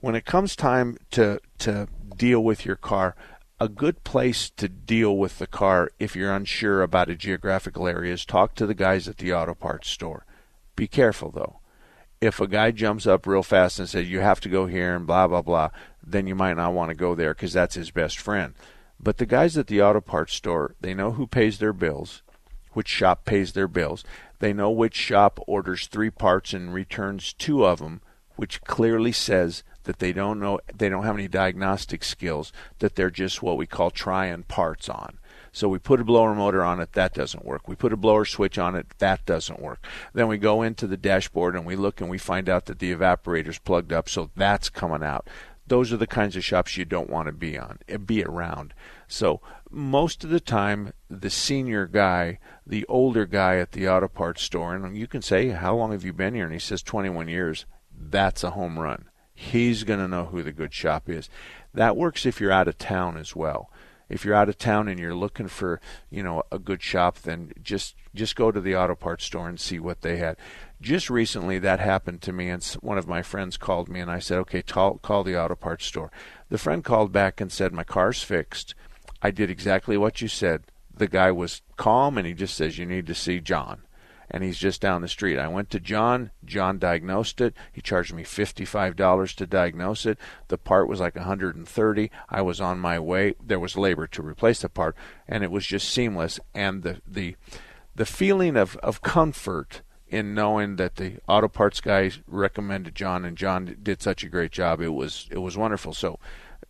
[0.00, 3.16] When it comes time to to deal with your car,
[3.60, 8.12] a good place to deal with the car if you're unsure about a geographical area
[8.12, 10.26] is talk to the guys at the auto parts store.
[10.76, 11.60] Be careful though.
[12.20, 15.06] If a guy jumps up real fast and says you have to go here and
[15.06, 15.70] blah blah blah,
[16.02, 18.54] then you might not want to go there because that's his best friend.
[19.00, 22.22] But the guys at the auto parts store, they know who pays their bills
[22.74, 24.04] which shop pays their bills.
[24.38, 28.00] They know which shop orders three parts and returns two of them,
[28.36, 33.10] which clearly says that they don't know they don't have any diagnostic skills, that they're
[33.10, 35.18] just what we call trying parts on.
[35.52, 37.68] So we put a blower motor on it, that doesn't work.
[37.68, 39.86] We put a blower switch on it, that doesn't work.
[40.12, 42.92] Then we go into the dashboard and we look and we find out that the
[42.92, 45.28] evaporator's plugged up, so that's coming out.
[45.66, 48.74] Those are the kinds of shops you don't want to be on, eh, be around.
[49.08, 49.40] So
[49.70, 54.74] most of the time, the senior guy, the older guy at the auto parts store,
[54.74, 57.66] and you can say, "How long have you been here?" And he says, "21 years."
[57.96, 59.06] That's a home run.
[59.34, 61.28] He's going to know who the good shop is.
[61.72, 63.70] That works if you're out of town as well.
[64.08, 67.52] If you're out of town and you're looking for, you know, a good shop, then
[67.62, 70.36] just just go to the auto parts store and see what they had.
[70.84, 74.18] Just recently, that happened to me, and one of my friends called me, and I
[74.18, 76.12] said, "Okay, call, call the auto parts store."
[76.50, 78.74] The friend called back and said, "My car's fixed."
[79.22, 80.64] I did exactly what you said.
[80.94, 83.80] The guy was calm and he just says, You need to see John.
[84.30, 85.38] And he's just down the street.
[85.38, 86.30] I went to John.
[86.44, 87.54] John diagnosed it.
[87.72, 90.18] He charged me $55 to diagnose it.
[90.48, 92.10] The part was like a 130.
[92.28, 93.34] I was on my way.
[93.42, 94.94] There was labor to replace the part,
[95.26, 96.38] and it was just seamless.
[96.54, 97.36] And the the
[97.94, 99.80] the feeling of, of comfort
[100.14, 104.52] in knowing that the auto parts guy recommended John and John did such a great
[104.52, 104.80] job.
[104.80, 105.92] It was it was wonderful.
[105.92, 106.20] So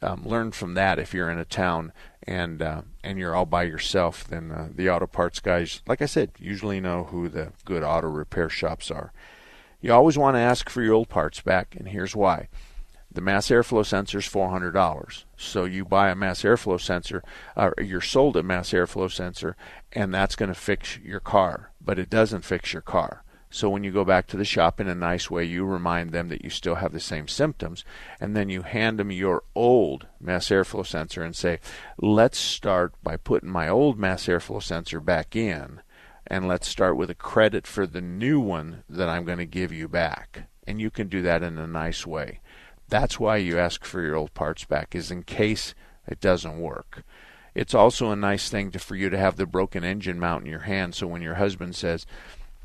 [0.01, 1.92] um, learn from that if you're in a town
[2.22, 6.07] and uh, and you're all by yourself, then uh, the auto parts guys, like I
[6.07, 9.12] said, usually know who the good auto repair shops are.
[9.82, 12.49] You always want to ask for your old parts back, and here's why.
[13.12, 15.24] The mass airflow sensor is $400.
[15.36, 17.22] So you buy a mass airflow sensor,
[17.55, 19.55] or you're sold a mass airflow sensor,
[19.92, 23.24] and that's going to fix your car, but it doesn't fix your car.
[23.55, 26.26] So when you go back to the shop in a nice way, you remind them
[26.26, 27.84] that you still have the same symptoms,
[28.18, 31.61] and then you hand them your old mass airflow sensor and say,
[31.96, 35.82] let's start by putting my old mass airflow sensor back in,
[36.26, 39.70] and let's start with a credit for the new one that I'm going to give
[39.70, 40.48] you back.
[40.66, 42.40] And you can do that in a nice way.
[42.88, 45.76] That's why you ask for your old parts back, is in case
[46.09, 47.05] it doesn't work.
[47.55, 50.50] It's also a nice thing to, for you to have the broken engine mount in
[50.50, 52.05] your hand, so when your husband says,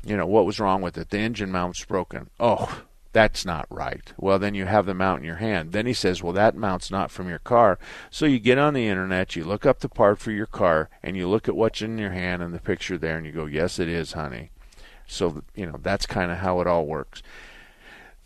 [0.04, 1.10] you know, what was wrong with it?
[1.10, 2.30] The engine mount's broken.
[2.38, 2.82] Oh,
[3.12, 4.12] that's not right.
[4.16, 5.72] Well, then you have the mount in your hand.
[5.72, 7.78] Then he says, well, that mount's not from your car.
[8.10, 11.16] So you get on the internet, you look up the part for your car, and
[11.16, 13.78] you look at what's in your hand and the picture there, and you go, yes,
[13.78, 14.50] it is, honey.
[15.06, 17.22] So, you know, that's kind of how it all works.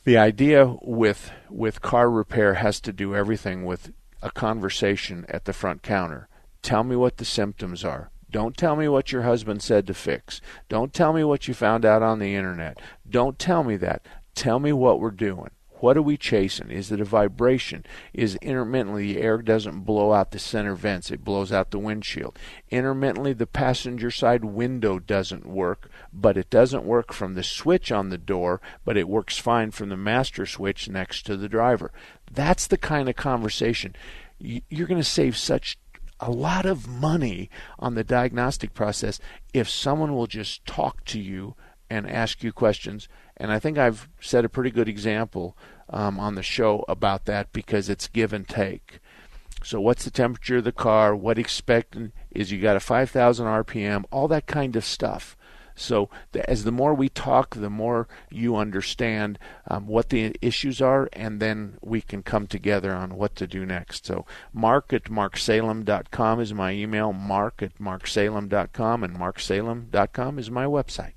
[0.05, 5.55] The idea with with car repair has to do everything with a conversation at the
[5.55, 6.29] front counter.
[6.61, 8.11] Tell me what the symptoms are.
[8.35, 10.41] Don't tell me what your husband said to fix.
[10.69, 12.81] Don't tell me what you found out on the internet.
[13.09, 14.05] Don't tell me that.
[14.35, 15.51] Tell me what we're doing.
[15.79, 16.73] What are we chasing?
[16.73, 17.87] Is it a vibration?
[18.13, 22.37] Is intermittently the air doesn't blow out the center vents, it blows out the windshield.
[22.71, 28.09] Intermittently the passenger side window doesn't work, but it doesn't work from the switch on
[28.09, 31.93] the door, but it works fine from the master switch next to the driver.
[32.33, 33.95] That's the kind of conversation
[34.39, 35.79] you're going to save such
[36.25, 39.21] a lot of money on the diagnostic process
[39.53, 41.55] if someone will just talk to you
[41.91, 43.09] and ask you questions.
[43.37, 45.57] And I think I've set a pretty good example
[45.91, 49.01] um, on the show about that because it's give and take.
[49.63, 51.15] So, what's the temperature of the car?
[51.15, 54.05] What expecting is you got a 5,000 RPM?
[54.11, 55.37] All that kind of stuff.
[55.75, 60.81] So, the, as the more we talk, the more you understand um, what the issues
[60.81, 64.07] are, and then we can come together on what to do next.
[64.07, 71.13] So, mark at marksalem.com is my email, mark at marksalem.com, and marksalem.com is my website.